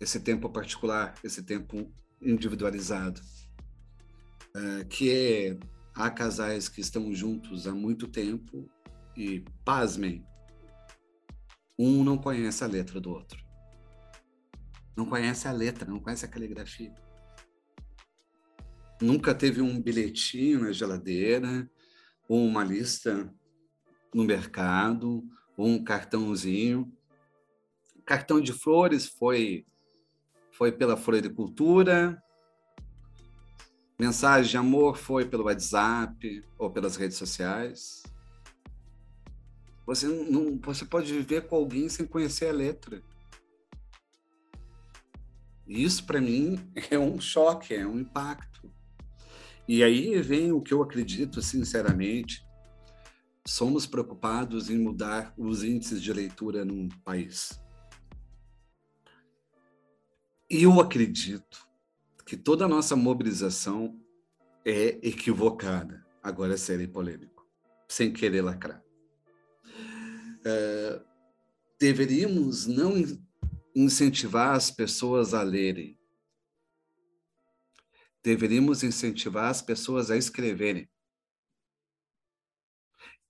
esse 0.00 0.18
tempo 0.20 0.50
particular, 0.50 1.14
esse 1.22 1.42
tempo 1.42 1.92
individualizado, 2.20 3.20
uh, 4.56 4.84
que 4.88 5.10
é, 5.10 5.58
há 5.94 6.10
casais 6.10 6.68
que 6.68 6.80
estão 6.80 7.14
juntos 7.14 7.66
há 7.66 7.72
muito 7.72 8.08
tempo 8.08 8.68
e, 9.16 9.44
pasmem, 9.64 10.26
um 11.78 12.02
não 12.02 12.18
conhece 12.18 12.64
a 12.64 12.66
letra 12.66 13.00
do 13.00 13.10
outro. 13.10 13.44
Não 14.96 15.06
conhece 15.06 15.46
a 15.46 15.52
letra, 15.52 15.88
não 15.88 16.00
conhece 16.00 16.24
a 16.24 16.28
caligrafia. 16.28 16.94
nunca 19.00 19.34
teve 19.34 19.60
um 19.60 19.80
bilhetinho 19.80 20.60
na 20.60 20.72
geladeira, 20.72 21.70
ou 22.28 22.44
uma 22.44 22.64
lista 22.64 23.32
no 24.16 24.24
mercado, 24.24 25.22
um 25.58 25.84
cartãozinho. 25.84 26.90
Cartão 28.02 28.40
de 28.40 28.50
flores 28.50 29.06
foi 29.06 29.66
foi 30.52 30.72
pela 30.72 30.96
floricultura. 30.96 32.22
Mensagem 33.98 34.52
de 34.52 34.56
amor 34.56 34.96
foi 34.96 35.26
pelo 35.26 35.44
WhatsApp 35.44 36.42
ou 36.58 36.70
pelas 36.70 36.96
redes 36.96 37.18
sociais. 37.18 38.04
Você 39.84 40.06
não, 40.06 40.58
você 40.62 40.86
pode 40.86 41.12
viver 41.12 41.46
com 41.46 41.56
alguém 41.56 41.90
sem 41.90 42.06
conhecer 42.06 42.48
a 42.48 42.52
letra. 42.52 43.02
Isso 45.68 46.06
para 46.06 46.22
mim 46.22 46.58
é 46.90 46.98
um 46.98 47.20
choque, 47.20 47.74
é 47.74 47.86
um 47.86 47.98
impacto. 47.98 48.72
E 49.68 49.82
aí 49.82 50.18
vem 50.22 50.52
o 50.52 50.62
que 50.62 50.72
eu 50.72 50.82
acredito 50.82 51.42
sinceramente. 51.42 52.46
Somos 53.46 53.86
preocupados 53.86 54.68
em 54.68 54.76
mudar 54.76 55.32
os 55.38 55.62
índices 55.62 56.02
de 56.02 56.12
leitura 56.12 56.64
num 56.64 56.88
país. 57.04 57.60
E 60.50 60.64
eu 60.64 60.80
acredito 60.80 61.68
que 62.26 62.36
toda 62.36 62.64
a 62.64 62.68
nossa 62.68 62.96
mobilização 62.96 64.00
é 64.64 64.98
equivocada. 65.06 66.04
Agora 66.20 66.56
serei 66.56 66.88
polêmico, 66.88 67.46
sem 67.88 68.12
querer 68.12 68.42
lacrar. 68.42 68.84
É, 70.44 71.02
deveríamos 71.78 72.66
não 72.66 72.94
incentivar 73.74 74.56
as 74.56 74.72
pessoas 74.72 75.34
a 75.34 75.42
lerem. 75.42 75.96
Deveríamos 78.24 78.82
incentivar 78.82 79.50
as 79.50 79.62
pessoas 79.62 80.10
a 80.10 80.16
escreverem. 80.16 80.88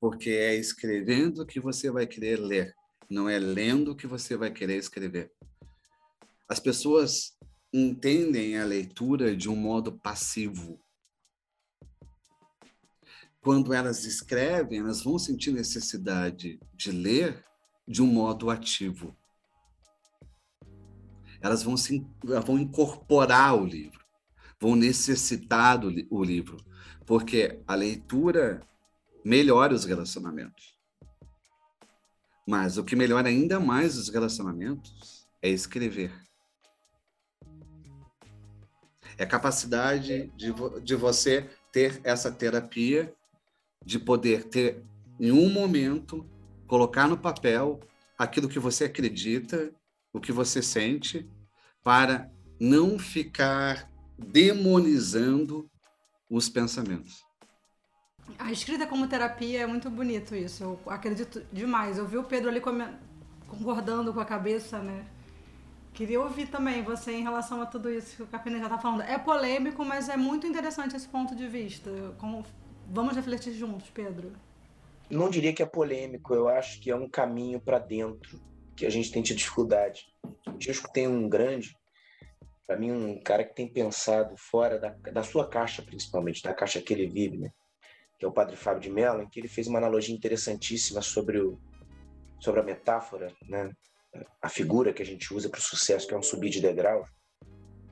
Porque 0.00 0.30
é 0.30 0.54
escrevendo 0.54 1.46
que 1.46 1.60
você 1.60 1.90
vai 1.90 2.06
querer 2.06 2.38
ler, 2.38 2.74
não 3.08 3.28
é 3.28 3.38
lendo 3.38 3.96
que 3.96 4.06
você 4.06 4.36
vai 4.36 4.50
querer 4.50 4.76
escrever. 4.76 5.32
As 6.48 6.60
pessoas 6.60 7.36
entendem 7.72 8.58
a 8.58 8.64
leitura 8.64 9.36
de 9.36 9.48
um 9.48 9.56
modo 9.56 9.92
passivo 9.92 10.80
quando 13.46 13.72
elas 13.72 14.04
escrevem, 14.04 14.80
elas 14.80 15.04
vão 15.04 15.20
sentir 15.20 15.52
necessidade 15.52 16.58
de 16.74 16.90
ler 16.90 17.44
de 17.86 18.02
um 18.02 18.06
modo 18.08 18.50
ativo. 18.50 19.16
Elas 21.40 21.62
vão, 21.62 21.76
se, 21.76 22.04
vão 22.44 22.58
incorporar 22.58 23.54
o 23.54 23.64
livro, 23.64 24.04
vão 24.60 24.74
necessitar 24.74 25.78
do, 25.78 25.94
o 26.10 26.24
livro, 26.24 26.56
porque 27.06 27.62
a 27.68 27.76
leitura 27.76 28.60
melhora 29.26 29.74
os 29.74 29.84
relacionamentos. 29.84 30.78
Mas 32.46 32.78
o 32.78 32.84
que 32.84 32.94
melhora 32.94 33.28
ainda 33.28 33.58
mais 33.58 33.96
os 33.96 34.08
relacionamentos 34.08 35.26
é 35.42 35.48
escrever. 35.48 36.12
É 39.18 39.24
a 39.24 39.26
capacidade 39.26 40.28
de, 40.36 40.54
de 40.80 40.94
você 40.94 41.50
ter 41.72 42.00
essa 42.04 42.30
terapia 42.30 43.12
de 43.84 43.98
poder 43.98 44.44
ter, 44.44 44.84
em 45.18 45.32
um 45.32 45.50
momento, 45.50 46.24
colocar 46.68 47.08
no 47.08 47.18
papel 47.18 47.80
aquilo 48.16 48.48
que 48.48 48.60
você 48.60 48.84
acredita, 48.84 49.72
o 50.12 50.20
que 50.20 50.30
você 50.30 50.62
sente, 50.62 51.28
para 51.82 52.30
não 52.60 52.96
ficar 52.96 53.90
demonizando 54.16 55.68
os 56.30 56.48
pensamentos. 56.48 57.25
A 58.38 58.52
escrita 58.52 58.86
como 58.86 59.06
terapia 59.06 59.62
é 59.62 59.66
muito 59.66 59.88
bonito 59.90 60.34
isso. 60.34 60.62
Eu 60.64 60.80
acredito 60.86 61.42
demais. 61.52 61.98
Eu 61.98 62.06
vi 62.06 62.18
o 62.18 62.24
Pedro 62.24 62.48
ali 62.48 62.60
concordando 62.60 64.12
com 64.12 64.20
a 64.20 64.24
cabeça, 64.24 64.78
né? 64.78 65.06
Queria 65.92 66.20
ouvir 66.20 66.48
também 66.48 66.82
você 66.82 67.12
em 67.12 67.22
relação 67.22 67.62
a 67.62 67.66
tudo 67.66 67.90
isso 67.90 68.16
que 68.16 68.22
o 68.22 68.26
Capina 68.26 68.58
já 68.58 68.64
está 68.64 68.78
falando. 68.78 69.02
É 69.02 69.16
polêmico, 69.16 69.84
mas 69.84 70.08
é 70.08 70.16
muito 70.16 70.46
interessante 70.46 70.94
esse 70.94 71.08
ponto 71.08 71.34
de 71.34 71.48
vista. 71.48 71.90
Como 72.18 72.44
Vamos 72.88 73.16
refletir 73.16 73.52
juntos, 73.52 73.90
Pedro. 73.90 74.32
Não 75.10 75.28
diria 75.28 75.52
que 75.52 75.62
é 75.62 75.66
polêmico, 75.66 76.34
eu 76.34 76.48
acho 76.48 76.80
que 76.80 76.90
é 76.90 76.96
um 76.96 77.08
caminho 77.08 77.60
para 77.60 77.78
dentro 77.78 78.40
que 78.76 78.86
a 78.86 78.90
gente 78.90 79.10
tem 79.10 79.22
tido 79.22 79.38
dificuldade. 79.38 80.06
Eu 80.46 80.70
escutei 80.72 81.06
um 81.06 81.28
grande, 81.28 81.76
para 82.66 82.76
mim, 82.76 82.92
um 82.92 83.20
cara 83.20 83.44
que 83.44 83.54
tem 83.54 83.68
pensado 83.68 84.36
fora 84.36 84.78
da, 84.78 84.90
da 84.90 85.22
sua 85.22 85.48
caixa, 85.48 85.82
principalmente, 85.82 86.42
da 86.42 86.54
caixa 86.54 86.80
que 86.80 86.92
ele 86.92 87.06
vive, 87.06 87.38
né? 87.38 87.50
Que 88.18 88.24
é 88.24 88.28
o 88.28 88.32
padre 88.32 88.56
Fábio 88.56 88.80
de 88.80 88.90
Mello, 88.90 89.22
em 89.22 89.28
que 89.28 89.40
ele 89.40 89.48
fez 89.48 89.66
uma 89.66 89.78
analogia 89.78 90.14
interessantíssima 90.14 91.02
sobre, 91.02 91.38
o, 91.38 91.58
sobre 92.40 92.60
a 92.60 92.64
metáfora, 92.64 93.32
né? 93.48 93.70
a 94.40 94.48
figura 94.48 94.92
que 94.92 95.02
a 95.02 95.06
gente 95.06 95.32
usa 95.34 95.48
para 95.48 95.58
o 95.58 95.62
sucesso, 95.62 96.06
que 96.06 96.14
é 96.14 96.16
um 96.18 96.22
subir 96.22 96.50
de 96.50 96.60
degraus. 96.60 97.08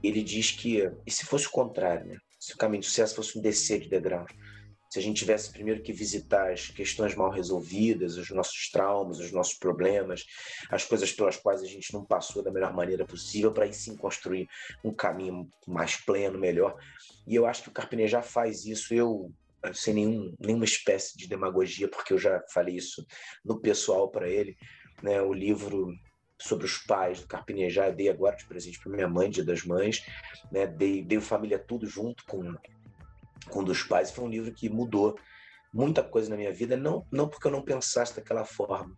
Ele 0.02 0.22
diz 0.22 0.50
que, 0.50 0.90
e 1.06 1.10
se 1.10 1.26
fosse 1.26 1.46
o 1.46 1.50
contrário, 1.50 2.06
né? 2.06 2.16
se 2.38 2.54
o 2.54 2.58
caminho 2.58 2.80
do 2.80 2.86
sucesso 2.86 3.14
fosse 3.14 3.38
um 3.38 3.42
descer 3.42 3.80
de 3.80 3.88
degraus? 3.88 4.30
se 4.94 5.00
a 5.00 5.02
gente 5.02 5.18
tivesse 5.18 5.50
primeiro 5.50 5.82
que 5.82 5.92
visitar 5.92 6.52
as 6.52 6.68
questões 6.68 7.16
mal 7.16 7.28
resolvidas, 7.28 8.16
os 8.16 8.30
nossos 8.30 8.70
traumas, 8.70 9.18
os 9.18 9.32
nossos 9.32 9.54
problemas, 9.54 10.24
as 10.70 10.84
coisas 10.84 11.10
pelas 11.10 11.36
quais 11.36 11.62
a 11.62 11.66
gente 11.66 11.92
não 11.92 12.04
passou 12.04 12.44
da 12.44 12.52
melhor 12.52 12.72
maneira 12.72 13.04
possível, 13.04 13.52
para 13.52 13.64
aí 13.64 13.74
sim 13.74 13.96
construir 13.96 14.46
um 14.84 14.94
caminho 14.94 15.50
mais 15.66 15.96
pleno, 15.96 16.38
melhor. 16.38 16.76
E 17.26 17.34
eu 17.34 17.44
acho 17.44 17.64
que 17.64 17.70
o 17.70 17.72
Carpinejar 17.72 18.22
faz 18.22 18.66
isso. 18.66 18.94
Eu, 18.94 19.32
sem 19.72 19.94
nenhum, 19.94 20.34
nenhuma 20.38 20.64
espécie 20.64 21.16
de 21.16 21.28
demagogia, 21.28 21.88
porque 21.88 22.12
eu 22.12 22.18
já 22.18 22.42
falei 22.52 22.76
isso 22.76 23.06
no 23.44 23.60
pessoal 23.60 24.10
para 24.10 24.28
ele, 24.28 24.56
né? 25.02 25.22
o 25.22 25.32
livro 25.32 25.92
sobre 26.40 26.66
os 26.66 26.78
pais 26.78 27.20
do 27.20 27.26
Carpinejar, 27.26 27.94
dei 27.94 28.08
agora 28.08 28.36
de 28.36 28.46
presente 28.46 28.78
para 28.80 28.92
minha 28.92 29.08
mãe, 29.08 29.30
Dia 29.30 29.44
das 29.44 29.64
Mães, 29.64 30.04
né? 30.50 30.66
dei, 30.66 31.02
dei 31.02 31.20
Família 31.20 31.58
Tudo 31.58 31.86
junto 31.86 32.24
com 32.24 32.54
com 33.50 33.60
um 33.60 33.64
dos 33.64 33.82
pais, 33.82 34.10
foi 34.10 34.24
um 34.24 34.28
livro 34.28 34.52
que 34.52 34.68
mudou 34.68 35.18
muita 35.72 36.02
coisa 36.02 36.30
na 36.30 36.36
minha 36.36 36.52
vida, 36.52 36.76
não, 36.76 37.04
não 37.10 37.28
porque 37.28 37.46
eu 37.46 37.50
não 37.50 37.62
pensasse 37.62 38.14
daquela 38.14 38.44
forma, 38.44 38.96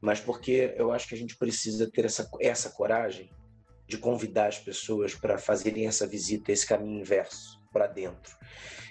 mas 0.00 0.20
porque 0.20 0.74
eu 0.76 0.90
acho 0.90 1.06
que 1.06 1.14
a 1.14 1.18
gente 1.18 1.36
precisa 1.36 1.90
ter 1.90 2.06
essa, 2.06 2.28
essa 2.40 2.70
coragem 2.70 3.30
de 3.86 3.98
convidar 3.98 4.46
as 4.46 4.58
pessoas 4.58 5.14
para 5.14 5.36
fazerem 5.36 5.86
essa 5.86 6.06
visita, 6.06 6.50
esse 6.50 6.66
caminho 6.66 7.00
inverso, 7.00 7.60
para 7.74 7.88
dentro. 7.88 8.36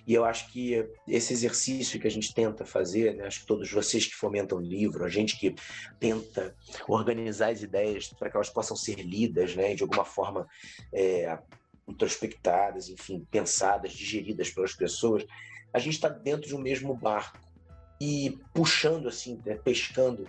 E 0.05 0.13
eu 0.13 0.25
acho 0.25 0.51
que 0.51 0.85
esse 1.07 1.31
exercício 1.31 1.97
que 1.99 2.05
a 2.05 2.11
gente 2.11 2.33
tenta 2.33 2.65
fazer, 2.65 3.15
né, 3.15 3.25
acho 3.25 3.39
que 3.39 3.45
todos 3.45 3.71
vocês 3.71 4.05
que 4.05 4.13
fomentam 4.13 4.57
o 4.57 4.61
livro, 4.61 5.05
a 5.05 5.09
gente 5.09 5.39
que 5.39 5.55
tenta 5.97 6.53
organizar 6.89 7.51
as 7.51 7.61
ideias 7.61 8.09
para 8.09 8.29
que 8.29 8.35
elas 8.35 8.49
possam 8.49 8.75
ser 8.75 8.95
lidas, 8.95 9.55
né, 9.55 9.73
de 9.73 9.81
alguma 9.81 10.03
forma 10.03 10.45
é, 10.91 11.37
introspectadas, 11.87 12.89
enfim, 12.89 13.25
pensadas, 13.31 13.93
digeridas 13.93 14.49
pelas 14.49 14.73
pessoas, 14.73 15.25
a 15.73 15.79
gente 15.79 15.93
está 15.93 16.09
dentro 16.09 16.47
de 16.47 16.55
um 16.55 16.59
mesmo 16.59 16.93
barco 16.93 17.39
e 18.03 18.37
puxando 18.53 19.07
assim, 19.07 19.41
né, 19.45 19.55
pescando 19.55 20.27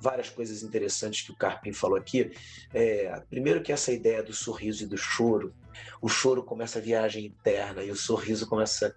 várias 0.00 0.28
coisas 0.28 0.64
interessantes 0.64 1.22
que 1.22 1.30
o 1.30 1.36
Carpin 1.36 1.72
falou 1.72 1.96
aqui. 1.96 2.32
É, 2.74 3.22
primeiro 3.30 3.62
que 3.62 3.70
essa 3.70 3.92
ideia 3.92 4.24
do 4.24 4.32
sorriso 4.32 4.82
e 4.82 4.86
do 4.88 4.96
choro, 4.96 5.54
o 6.00 6.08
choro 6.08 6.42
começa 6.42 6.80
a 6.80 6.82
viagem 6.82 7.26
interna 7.26 7.84
e 7.84 7.90
o 7.92 7.96
sorriso 7.96 8.46
começa 8.46 8.94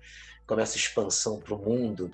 começa 0.48 0.78
expansão 0.78 1.40
para 1.40 1.56
o 1.56 1.58
mundo. 1.58 2.12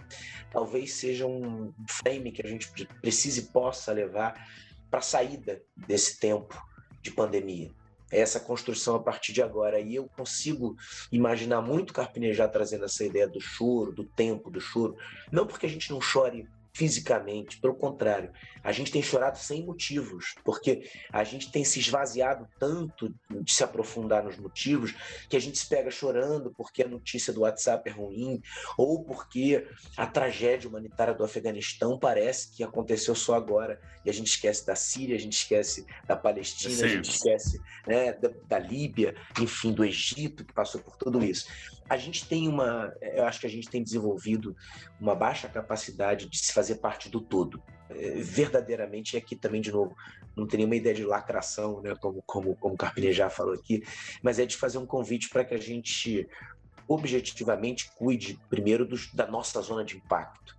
Talvez 0.51 0.93
seja 0.93 1.25
um 1.25 1.73
frame 1.87 2.31
que 2.31 2.45
a 2.45 2.47
gente 2.47 2.71
precise 3.01 3.41
e 3.41 3.45
possa 3.47 3.91
levar 3.91 4.47
para 4.89 4.99
a 4.99 5.03
saída 5.03 5.61
desse 5.75 6.17
tempo 6.17 6.57
de 7.01 7.11
pandemia 7.11 7.71
essa 8.11 8.39
construção 8.39 8.95
a 8.95 8.99
partir 8.99 9.33
de 9.33 9.41
agora. 9.41 9.79
E 9.79 9.95
eu 9.95 10.07
consigo 10.15 10.75
imaginar 11.11 11.61
muito 11.61 11.93
Carpinejar 11.93 12.51
trazendo 12.51 12.85
essa 12.85 13.03
ideia 13.03 13.27
do 13.27 13.39
choro, 13.39 13.93
do 13.93 14.03
tempo 14.03 14.49
do 14.49 14.59
choro. 14.59 14.95
Não 15.31 15.47
porque 15.47 15.65
a 15.65 15.69
gente 15.69 15.91
não 15.91 16.01
chore 16.01 16.47
fisicamente, 16.73 17.59
pelo 17.59 17.75
contrário, 17.75 18.31
a 18.63 18.71
gente 18.71 18.91
tem 18.91 19.01
chorado 19.01 19.37
sem 19.37 19.65
motivos, 19.65 20.35
porque 20.43 20.89
a 21.11 21.23
gente 21.23 21.51
tem 21.51 21.63
se 21.63 21.79
esvaziado 21.79 22.47
tanto 22.59 23.13
de 23.29 23.51
se 23.51 23.63
aprofundar 23.63 24.23
nos 24.23 24.37
motivos 24.37 24.93
que 25.29 25.35
a 25.35 25.39
gente 25.39 25.57
se 25.57 25.67
pega 25.67 25.91
chorando 25.91 26.53
porque 26.55 26.83
a 26.83 26.87
notícia 26.87 27.33
do 27.33 27.41
WhatsApp 27.41 27.89
é 27.89 27.93
ruim 27.93 28.41
ou 28.77 29.03
porque 29.03 29.67
a 29.97 30.05
tragédia 30.05 30.69
humanitária 30.69 31.13
do 31.13 31.23
Afeganistão 31.23 31.99
parece 31.99 32.55
que 32.55 32.63
aconteceu 32.63 33.15
só 33.15 33.35
agora 33.35 33.79
e 34.05 34.09
a 34.09 34.13
gente 34.13 34.27
esquece 34.27 34.65
da 34.65 34.75
Síria, 34.75 35.15
a 35.15 35.19
gente 35.19 35.33
esquece 35.33 35.85
da 36.07 36.15
Palestina, 36.15 36.75
Sim. 36.75 36.85
a 36.85 36.87
gente 36.87 37.09
esquece 37.09 37.59
né, 37.85 38.13
da, 38.13 38.31
da 38.47 38.59
Líbia, 38.59 39.15
enfim, 39.39 39.73
do 39.73 39.83
Egito 39.83 40.45
que 40.45 40.53
passou 40.53 40.81
por 40.81 40.95
tudo 40.95 41.23
isso 41.23 41.47
a 41.91 41.97
gente 41.97 42.25
tem 42.25 42.47
uma, 42.47 42.93
eu 43.01 43.25
acho 43.25 43.41
que 43.41 43.45
a 43.45 43.49
gente 43.49 43.69
tem 43.69 43.83
desenvolvido 43.83 44.55
uma 44.97 45.13
baixa 45.13 45.49
capacidade 45.49 46.29
de 46.29 46.37
se 46.37 46.53
fazer 46.53 46.75
parte 46.75 47.09
do 47.09 47.19
todo. 47.19 47.61
É, 47.89 48.11
verdadeiramente, 48.11 49.13
e 49.13 49.17
aqui 49.17 49.35
também, 49.35 49.59
de 49.59 49.73
novo, 49.73 49.93
não 50.33 50.47
tem 50.47 50.59
nenhuma 50.59 50.77
ideia 50.77 50.95
de 50.95 51.03
lacração, 51.03 51.81
né, 51.81 51.93
como, 51.99 52.23
como, 52.25 52.55
como 52.55 52.75
o 52.75 52.77
Carpine 52.77 53.11
já 53.11 53.29
falou 53.29 53.53
aqui, 53.53 53.83
mas 54.23 54.39
é 54.39 54.45
de 54.45 54.55
fazer 54.55 54.77
um 54.77 54.85
convite 54.85 55.27
para 55.27 55.43
que 55.43 55.53
a 55.53 55.57
gente 55.57 56.25
objetivamente 56.87 57.91
cuide 57.93 58.39
primeiro 58.49 58.87
da 59.13 59.27
nossa 59.27 59.61
zona 59.61 59.83
de 59.83 59.97
impacto. 59.97 60.55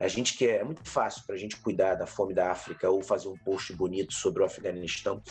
A 0.00 0.08
gente 0.08 0.36
quer, 0.36 0.60
é 0.60 0.64
muito 0.64 0.88
fácil 0.88 1.22
para 1.24 1.36
a 1.36 1.38
gente 1.38 1.56
cuidar 1.60 1.94
da 1.94 2.06
fome 2.06 2.34
da 2.34 2.50
África 2.50 2.90
ou 2.90 3.00
fazer 3.00 3.28
um 3.28 3.38
post 3.38 3.72
bonito 3.74 4.12
sobre 4.12 4.42
o 4.42 4.44
Afeganistão. 4.44 5.22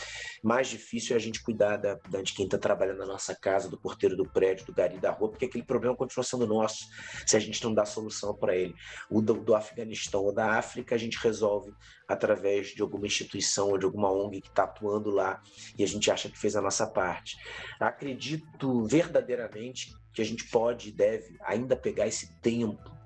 Mais 0.41 0.70
difícil 0.70 1.16
é 1.16 1.18
a 1.18 1.22
gente 1.22 1.43
cuidar 1.43 1.78
da, 1.78 1.95
da 2.09 2.22
de 2.22 2.34
quem 2.34 2.45
está 2.45 2.57
trabalhando 2.57 2.99
na 2.99 3.05
nossa 3.05 3.36
casa, 3.36 3.70
do 3.70 3.78
porteiro 3.78 4.16
do 4.16 4.26
prédio, 4.26 4.66
do 4.66 4.74
gari 4.74 4.97
da 4.99 5.11
rua, 5.11 5.30
porque 5.30 5.45
aquele 5.45 5.66
problema 5.66 5.95
continua 5.95 6.24
sendo 6.24 6.47
nosso 6.47 6.88
se 7.28 7.36
a 7.36 7.39
gente 7.39 7.61
não 7.61 7.74
dá 7.74 7.86
solução 7.86 8.34
para 8.34 8.55
ele. 8.55 8.74
O 9.09 9.22
do, 9.22 9.34
do 9.34 9.53
Afeganistão 9.53 10.24
ou 10.24 10.34
da 10.34 10.57
África 10.57 10.95
a 10.95 10.97
gente 10.97 11.18
resolve 11.18 11.74
através 12.07 12.68
de 12.70 12.82
alguma 12.82 13.05
instituição 13.05 13.70
ou 13.70 13.78
de 13.78 13.86
alguma 13.86 14.11
ONG 14.11 14.39
que 14.39 14.47
está 14.47 14.64
atuando 14.64 15.09
lá 15.09 15.41
e 15.78 15.84
a 15.84 15.88
gente 15.88 16.09
acha 16.09 16.30
que 16.30 16.39
fez 16.39 16.55
a 16.55 16.61
nossa 16.61 16.88
parte. 16.88 17.38
Acredito 17.80 18.86
verdadeiramente 18.86 19.93
que 20.14 20.22
a 20.22 20.26
gente 20.26 20.47
pode 20.49 20.89
e 20.89 20.91
deve 20.91 21.38
ainda 21.41 21.76
pegar 21.76 22.07
esse 22.07 22.34
tempo 22.39 23.03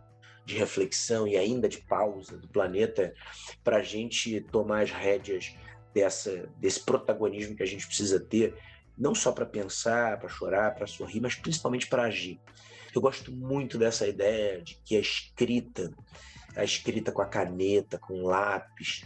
de 0.47 0.55
reflexão 0.55 1.27
e 1.27 1.35
ainda 1.35 1.67
de 1.67 1.77
pausa 1.79 2.37
do 2.37 2.47
planeta 2.47 3.13
para 3.65 3.77
a 3.77 3.83
gente 3.83 4.39
tomar 4.39 4.83
as 4.83 4.91
rédeas 4.91 5.53
dessa, 5.93 6.49
desse 6.57 6.79
protagonismo 6.79 7.53
que 7.53 7.63
a 7.63 7.65
gente 7.65 7.85
precisa 7.85 8.17
ter, 8.17 8.55
não 8.97 9.13
só 9.13 9.33
para 9.33 9.45
pensar, 9.45 10.17
para 10.17 10.29
chorar, 10.29 10.73
para 10.73 10.87
sorrir, 10.87 11.19
mas 11.19 11.35
principalmente 11.35 11.87
para 11.87 12.03
agir. 12.03 12.39
Eu 12.95 13.01
gosto 13.01 13.29
muito 13.29 13.77
dessa 13.77 14.07
ideia 14.07 14.61
de 14.61 14.79
que 14.85 14.95
a 14.95 15.01
escrita, 15.01 15.93
a 16.55 16.63
escrita 16.63 17.11
com 17.11 17.21
a 17.21 17.27
caneta, 17.27 17.99
com 17.99 18.13
o 18.13 18.27
lápis, 18.27 19.03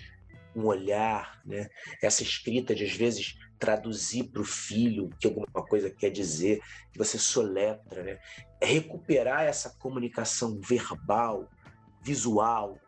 um 0.56 0.66
olhar, 0.66 1.42
né? 1.46 1.70
essa 2.02 2.24
escrita 2.24 2.76
de 2.76 2.84
às 2.84 2.94
vezes 2.94 3.38
traduzir 3.62 4.24
para 4.24 4.42
o 4.42 4.46
filho 4.46 5.10
que 5.20 5.28
alguma 5.28 5.46
coisa 5.68 5.90
quer 5.90 6.10
dizer, 6.10 6.60
que 6.92 6.98
você 6.98 7.20
soletra, 7.20 8.02
né? 8.02 8.18
É 8.60 8.66
recuperar 8.66 9.44
essa 9.44 9.70
comunicação 9.78 10.60
verbal, 10.60 11.48
visual, 12.04 12.80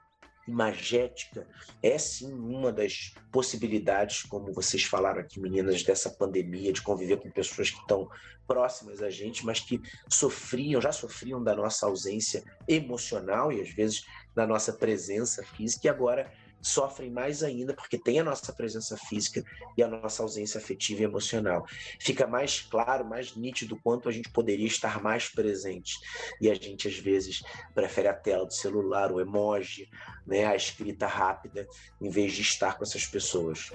imagética, 0.47 1.47
é 1.81 1.97
sim 1.97 2.33
uma 2.33 2.71
das 2.71 3.13
possibilidades, 3.31 4.23
como 4.23 4.51
vocês 4.51 4.83
falaram 4.83 5.21
aqui, 5.21 5.39
meninas, 5.39 5.83
dessa 5.83 6.09
pandemia, 6.09 6.73
de 6.73 6.81
conviver 6.81 7.17
com 7.17 7.31
pessoas 7.31 7.69
que 7.69 7.79
estão 7.79 8.09
próximas 8.45 9.01
a 9.01 9.09
gente, 9.09 9.45
mas 9.45 9.59
que 9.59 9.79
sofriam, 10.09 10.81
já 10.81 10.91
sofriam 10.91 11.41
da 11.41 11.55
nossa 11.55 11.85
ausência 11.85 12.43
emocional 12.67 13.53
e 13.53 13.61
às 13.61 13.69
vezes 13.69 14.03
da 14.35 14.45
nossa 14.45 14.73
presença 14.73 15.43
física, 15.43 15.87
e 15.87 15.89
agora 15.89 16.31
sofrem 16.63 17.11
mais 17.11 17.43
ainda 17.43 17.73
porque 17.73 17.97
tem 17.97 18.19
a 18.19 18.23
nossa 18.23 18.53
presença 18.53 18.95
física 18.95 19.43
e 19.77 19.83
a 19.83 19.87
nossa 19.87 20.23
ausência 20.23 20.57
afetiva 20.57 21.01
e 21.01 21.03
emocional. 21.03 21.65
Fica 21.99 22.25
mais 22.25 22.61
claro, 22.61 23.05
mais 23.05 23.35
nítido 23.35 23.75
quanto 23.83 24.07
a 24.07 24.11
gente 24.11 24.29
poderia 24.29 24.65
estar 24.65 25.03
mais 25.03 25.27
presente. 25.27 25.99
E 26.39 26.49
a 26.49 26.55
gente 26.55 26.87
às 26.87 26.97
vezes 26.97 27.43
prefere 27.75 28.07
a 28.07 28.13
tela 28.13 28.45
do 28.45 28.53
celular, 28.53 29.11
o 29.11 29.19
emoji, 29.19 29.89
né, 30.25 30.45
a 30.45 30.55
escrita 30.55 31.05
rápida, 31.05 31.67
em 32.01 32.09
vez 32.09 32.33
de 32.33 32.41
estar 32.41 32.77
com 32.77 32.83
essas 32.83 33.05
pessoas. 33.05 33.71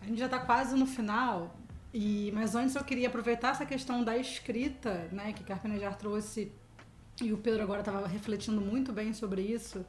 A 0.00 0.04
gente 0.04 0.18
já 0.18 0.26
está 0.26 0.40
quase 0.40 0.74
no 0.74 0.86
final. 0.86 1.56
E, 1.94 2.32
mas 2.32 2.54
antes 2.54 2.74
eu 2.74 2.82
queria 2.82 3.08
aproveitar 3.08 3.50
essa 3.50 3.66
questão 3.66 4.02
da 4.02 4.16
escrita, 4.16 5.08
né, 5.12 5.32
que 5.32 5.44
Carpenejar 5.44 5.96
trouxe 5.96 6.50
e 7.20 7.32
o 7.32 7.36
Pedro 7.36 7.62
agora 7.62 7.80
estava 7.80 8.06
refletindo 8.06 8.60
muito 8.60 8.92
bem 8.92 9.12
sobre 9.12 9.42
isso 9.42 9.84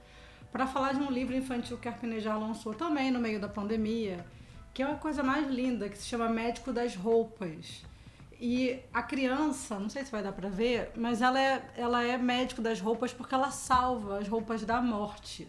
para 0.53 0.67
falar 0.67 0.93
de 0.93 1.01
um 1.01 1.09
livro 1.09 1.35
infantil 1.35 1.79
que 1.79 1.87
a 1.87 1.91
Arpinejar 1.91 2.39
lançou 2.39 2.75
também 2.75 3.09
no 3.09 3.19
meio 3.19 3.39
da 3.39 3.49
pandemia, 3.49 4.23
que 4.71 4.83
é 4.83 4.87
uma 4.87 4.99
coisa 4.99 5.23
mais 5.23 5.47
linda, 5.49 5.89
que 5.89 5.97
se 5.97 6.05
chama 6.05 6.29
Médico 6.29 6.71
das 6.71 6.95
Roupas. 6.95 7.83
E 8.39 8.79
a 8.93 9.01
criança, 9.01 9.79
não 9.79 9.89
sei 9.89 10.05
se 10.05 10.11
vai 10.11 10.21
dar 10.21 10.31
para 10.31 10.49
ver, 10.49 10.91
mas 10.95 11.23
ela 11.23 11.41
é, 11.41 11.71
ela 11.75 12.03
é 12.03 12.17
médico 12.17 12.61
das 12.61 12.79
roupas 12.79 13.11
porque 13.11 13.33
ela 13.33 13.49
salva 13.49 14.19
as 14.19 14.27
roupas 14.27 14.63
da 14.63 14.79
morte. 14.79 15.47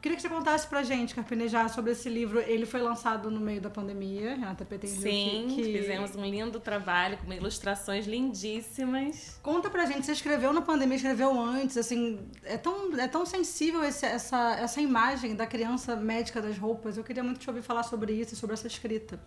Queria 0.00 0.16
que 0.16 0.22
você 0.22 0.30
contasse 0.30 0.66
pra 0.66 0.82
gente, 0.82 1.14
Carpinejar, 1.14 1.68
sobre 1.68 1.92
esse 1.92 2.08
livro. 2.08 2.40
Ele 2.40 2.64
foi 2.64 2.80
lançado 2.80 3.30
no 3.30 3.38
meio 3.38 3.60
da 3.60 3.68
pandemia, 3.68 4.34
Renata 4.34 4.64
Petenzinho. 4.64 5.50
Sim, 5.50 5.54
que... 5.54 5.62
fizemos 5.62 6.16
um 6.16 6.24
lindo 6.24 6.58
trabalho 6.58 7.18
com 7.18 7.30
ilustrações 7.30 8.06
lindíssimas. 8.06 9.38
Conta 9.42 9.68
pra 9.68 9.84
gente, 9.84 10.06
você 10.06 10.12
escreveu 10.12 10.54
na 10.54 10.62
pandemia, 10.62 10.96
escreveu 10.96 11.38
antes, 11.38 11.76
assim, 11.76 12.18
é 12.44 12.56
tão, 12.56 12.98
é 12.98 13.06
tão 13.06 13.26
sensível 13.26 13.84
esse, 13.84 14.06
essa, 14.06 14.56
essa 14.58 14.80
imagem 14.80 15.36
da 15.36 15.46
criança 15.46 15.94
médica 15.94 16.40
das 16.40 16.56
roupas. 16.56 16.96
Eu 16.96 17.04
queria 17.04 17.22
muito 17.22 17.38
te 17.38 17.50
ouvir 17.50 17.60
falar 17.60 17.82
sobre 17.82 18.14
isso, 18.14 18.34
sobre 18.34 18.54
essa 18.54 18.66
escrita. 18.66 19.20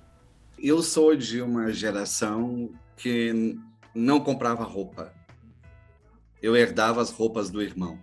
Eu 0.58 0.82
sou 0.82 1.16
de 1.16 1.40
uma 1.40 1.72
geração 1.72 2.72
que 2.98 3.60
não 3.94 4.20
comprava 4.20 4.64
roupa. 4.64 5.14
Eu 6.42 6.56
herdava 6.56 7.00
as 7.00 7.12
roupas 7.12 7.52
do 7.52 7.62
irmão. 7.62 8.02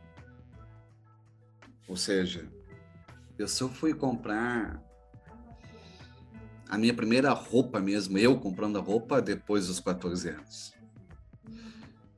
Ou 1.88 1.96
seja, 1.96 2.48
eu 3.40 3.48
só 3.48 3.68
fui 3.68 3.94
comprar 3.94 4.82
a 6.68 6.76
minha 6.76 6.92
primeira 6.92 7.32
roupa 7.32 7.80
mesmo, 7.80 8.18
eu 8.18 8.38
comprando 8.38 8.78
a 8.78 8.82
roupa 8.82 9.20
depois 9.22 9.66
dos 9.66 9.80
14 9.80 10.28
anos. 10.28 10.74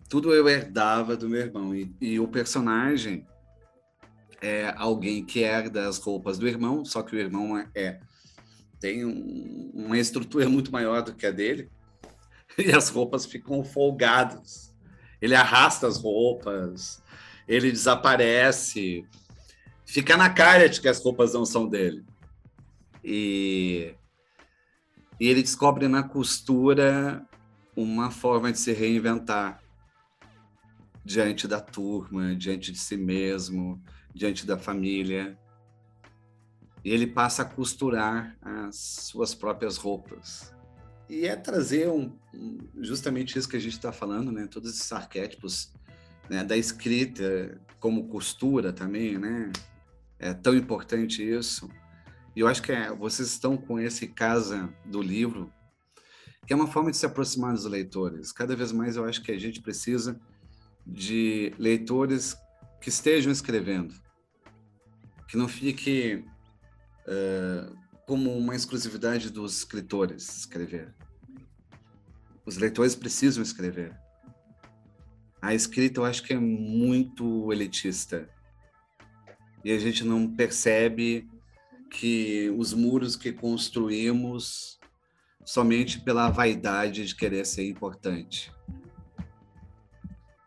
Tudo 0.08 0.34
eu 0.34 0.48
herdava 0.48 1.16
do 1.16 1.28
meu 1.28 1.40
irmão. 1.40 1.74
E, 1.74 1.94
e 2.00 2.20
o 2.20 2.28
personagem 2.28 3.26
é 4.40 4.74
alguém 4.76 5.24
que 5.24 5.40
herda 5.40 5.88
as 5.88 5.98
roupas 5.98 6.38
do 6.38 6.48
irmão, 6.48 6.84
só 6.84 7.02
que 7.02 7.14
o 7.14 7.18
irmão 7.18 7.56
é, 7.74 8.00
tem 8.80 9.04
um, 9.04 9.70
uma 9.72 9.96
estrutura 9.96 10.48
muito 10.48 10.72
maior 10.72 11.02
do 11.02 11.14
que 11.14 11.24
a 11.24 11.30
dele, 11.30 11.70
e 12.58 12.72
as 12.72 12.88
roupas 12.88 13.24
ficam 13.24 13.64
folgadas. 13.64 14.74
Ele 15.20 15.36
arrasta 15.36 15.86
as 15.86 15.96
roupas, 15.96 17.00
ele 17.46 17.70
desaparece, 17.70 19.06
fica 19.92 20.16
na 20.16 20.30
cara 20.30 20.70
de 20.70 20.80
que 20.80 20.88
as 20.88 21.04
roupas 21.04 21.34
não 21.34 21.44
são 21.44 21.68
dele. 21.68 22.02
E, 23.04 23.94
e 25.20 25.28
ele 25.28 25.42
descobre 25.42 25.86
na 25.86 26.02
costura 26.02 27.22
uma 27.76 28.10
forma 28.10 28.50
de 28.50 28.58
se 28.58 28.72
reinventar 28.72 29.62
diante 31.04 31.46
da 31.46 31.60
turma, 31.60 32.34
diante 32.34 32.72
de 32.72 32.78
si 32.78 32.96
mesmo, 32.96 33.82
diante 34.14 34.46
da 34.46 34.56
família. 34.56 35.38
E 36.82 36.90
ele 36.90 37.06
passa 37.06 37.42
a 37.42 37.44
costurar 37.44 38.34
as 38.40 38.76
suas 38.76 39.34
próprias 39.34 39.76
roupas. 39.76 40.54
E 41.06 41.26
é 41.26 41.36
trazer 41.36 41.90
um, 41.90 42.16
justamente 42.80 43.38
isso 43.38 43.48
que 43.48 43.58
a 43.58 43.60
gente 43.60 43.74
está 43.74 43.92
falando, 43.92 44.32
né? 44.32 44.46
Todos 44.46 44.72
esses 44.72 44.90
arquétipos 44.90 45.70
né? 46.30 46.42
da 46.42 46.56
escrita 46.56 47.60
como 47.78 48.08
costura 48.08 48.72
também, 48.72 49.18
né? 49.18 49.52
É 50.22 50.32
tão 50.32 50.54
importante 50.54 51.20
isso. 51.20 51.68
E 52.34 52.40
eu 52.40 52.46
acho 52.46 52.62
que 52.62 52.70
é, 52.70 52.94
vocês 52.94 53.28
estão 53.28 53.56
com 53.56 53.78
esse 53.78 54.06
casa 54.06 54.72
do 54.86 55.02
livro, 55.02 55.52
que 56.46 56.52
é 56.52 56.56
uma 56.56 56.68
forma 56.68 56.92
de 56.92 56.96
se 56.96 57.04
aproximar 57.04 57.52
dos 57.52 57.64
leitores. 57.64 58.30
Cada 58.32 58.54
vez 58.54 58.70
mais 58.70 58.96
eu 58.96 59.04
acho 59.04 59.20
que 59.20 59.32
a 59.32 59.38
gente 59.38 59.60
precisa 59.60 60.18
de 60.86 61.52
leitores 61.58 62.36
que 62.80 62.88
estejam 62.88 63.32
escrevendo, 63.32 63.94
que 65.28 65.36
não 65.36 65.48
fique 65.48 66.24
uh, 67.06 67.76
como 68.06 68.36
uma 68.36 68.54
exclusividade 68.54 69.28
dos 69.28 69.58
escritores 69.58 70.38
escrever. 70.38 70.94
Os 72.46 72.56
leitores 72.56 72.94
precisam 72.94 73.42
escrever. 73.42 73.96
A 75.40 75.52
escrita 75.52 76.00
eu 76.00 76.04
acho 76.04 76.22
que 76.22 76.32
é 76.32 76.38
muito 76.38 77.52
elitista 77.52 78.28
e 79.64 79.72
a 79.72 79.78
gente 79.78 80.04
não 80.04 80.28
percebe 80.28 81.28
que 81.90 82.52
os 82.56 82.72
muros 82.72 83.16
que 83.16 83.32
construímos 83.32 84.78
somente 85.44 86.00
pela 86.00 86.30
vaidade 86.30 87.06
de 87.06 87.14
querer 87.14 87.44
ser 87.44 87.68
importante. 87.68 88.52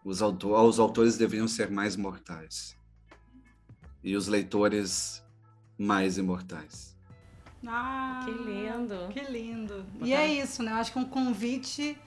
Os, 0.03 0.21
autor, 0.21 0.63
os 0.63 0.79
autores 0.79 1.17
deveriam 1.17 1.47
ser 1.47 1.69
mais 1.69 1.95
mortais 1.95 2.77
e 4.03 4.15
os 4.15 4.27
leitores 4.27 5.23
mais 5.77 6.17
imortais. 6.17 6.95
Ah, 7.65 8.21
que 8.23 8.31
lindo! 8.31 9.07
Que 9.11 9.31
lindo! 9.31 9.85
E 10.01 10.13
é 10.13 10.27
isso, 10.27 10.61
né? 10.61 10.71
Eu 10.71 10.75
acho 10.75 10.91
que 10.91 10.99
um 10.99 11.05
convite 11.05 11.97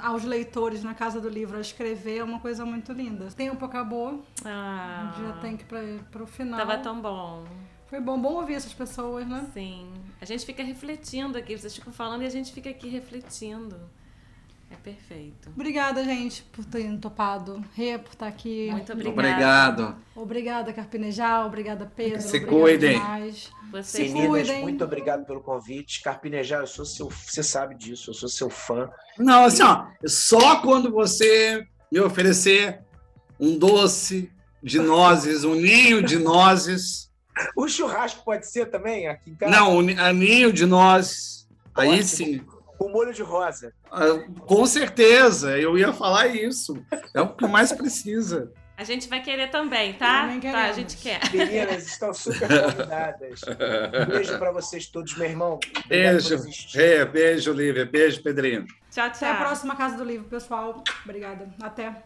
aos 0.00 0.24
leitores 0.24 0.82
na 0.82 0.94
Casa 0.94 1.20
do 1.20 1.28
Livro 1.28 1.56
a 1.58 1.60
escrever 1.60 2.18
é 2.18 2.24
uma 2.24 2.40
coisa 2.40 2.64
muito 2.64 2.92
linda. 2.92 3.26
O 3.26 3.32
tempo 3.32 3.64
acabou. 3.64 4.24
Ah, 4.44 5.14
já 5.18 5.32
tem 5.40 5.56
que 5.56 5.64
ir 5.64 6.02
para 6.10 6.22
o 6.22 6.26
final. 6.26 6.58
Tava 6.58 6.78
tão 6.78 7.00
bom. 7.00 7.44
Foi 7.86 8.00
bom, 8.00 8.18
bom 8.18 8.34
ouvir 8.34 8.54
essas 8.54 8.72
pessoas, 8.72 9.26
né? 9.26 9.46
Sim. 9.52 9.92
A 10.20 10.24
gente 10.24 10.46
fica 10.46 10.62
refletindo 10.62 11.36
aqui, 11.36 11.56
vocês 11.56 11.74
ficam 11.74 11.92
falando 11.92 12.22
e 12.22 12.26
a 12.26 12.30
gente 12.30 12.52
fica 12.52 12.70
aqui 12.70 12.88
refletindo. 12.88 13.76
É 14.72 14.76
perfeito. 14.76 15.50
Obrigada, 15.54 16.02
gente, 16.02 16.42
por 16.44 16.64
terem 16.64 16.96
topado. 16.96 17.62
Rê, 17.74 17.98
por 17.98 18.12
estar 18.12 18.26
aqui. 18.26 18.70
Muito 18.70 18.90
obrigada. 18.90 19.20
Obrigado. 19.20 19.96
Obrigada, 20.16 20.72
Carpinejar. 20.72 21.46
Obrigada, 21.46 21.92
Pedro. 21.94 22.22
Se 22.22 22.40
cuidem. 22.40 22.98
Se 23.82 24.02
Meninas, 24.04 24.28
cuidem. 24.28 24.62
muito 24.62 24.82
obrigado 24.82 25.26
pelo 25.26 25.42
convite. 25.42 26.02
Carpinejar, 26.02 26.60
eu 26.60 26.66
sou 26.66 26.86
seu, 26.86 27.10
você 27.10 27.42
sabe 27.42 27.74
disso, 27.74 28.10
eu 28.10 28.14
sou 28.14 28.28
seu 28.30 28.48
fã. 28.48 28.88
Não, 29.18 29.44
assim, 29.44 29.62
ó, 29.62 29.86
só 30.06 30.60
quando 30.62 30.90
você 30.90 31.66
me 31.90 32.00
oferecer 32.00 32.80
um 33.38 33.58
doce 33.58 34.32
de 34.62 34.78
nozes, 34.78 35.44
um 35.44 35.54
ninho 35.54 36.02
de 36.02 36.18
nozes. 36.18 37.10
O 37.56 37.68
churrasco 37.68 38.24
pode 38.24 38.46
ser 38.46 38.70
também 38.70 39.06
aqui 39.06 39.30
em 39.30 39.34
casa? 39.34 39.52
Não, 39.52 39.76
um 39.76 39.82
ninho 39.82 40.50
de 40.50 40.64
nozes. 40.64 41.46
Aí 41.74 41.88
Ótimo. 41.88 42.04
sim. 42.04 42.40
Com 42.82 42.90
molho 42.90 43.12
de 43.12 43.22
rosa. 43.22 43.72
Ah, 43.90 44.06
Com 44.46 44.66
certeza, 44.66 45.58
eu 45.58 45.78
ia 45.78 45.92
falar 45.92 46.26
isso. 46.28 46.84
É 47.14 47.20
o 47.20 47.28
que 47.34 47.46
mais 47.46 47.72
precisa. 47.72 48.52
A 48.76 48.84
gente 48.84 49.08
vai 49.08 49.22
querer 49.22 49.48
também, 49.50 49.92
tá? 49.92 50.22
Também 50.22 50.40
Tá, 50.40 50.64
a 50.64 50.72
gente 50.72 50.96
quer. 50.96 51.20
Meninas, 51.32 51.86
estão 51.86 52.12
super 52.12 52.48
convidadas. 52.48 53.40
Um 53.44 54.10
beijo 54.10 54.38
para 54.38 54.50
vocês 54.50 54.86
todos, 54.86 55.16
meu 55.16 55.28
irmão. 55.28 55.60
Beijo. 55.86 56.36
É, 56.74 57.04
beijo, 57.04 57.52
Lívia. 57.52 57.86
Beijo, 57.86 58.22
Pedrinho. 58.22 58.66
Tchau, 58.90 59.08
tchau. 59.10 59.28
Até 59.28 59.30
a 59.30 59.34
próxima 59.36 59.76
Casa 59.76 59.96
do 59.96 60.04
Livro, 60.04 60.24
pessoal. 60.24 60.82
Obrigada. 61.04 61.48
Até. 61.62 62.02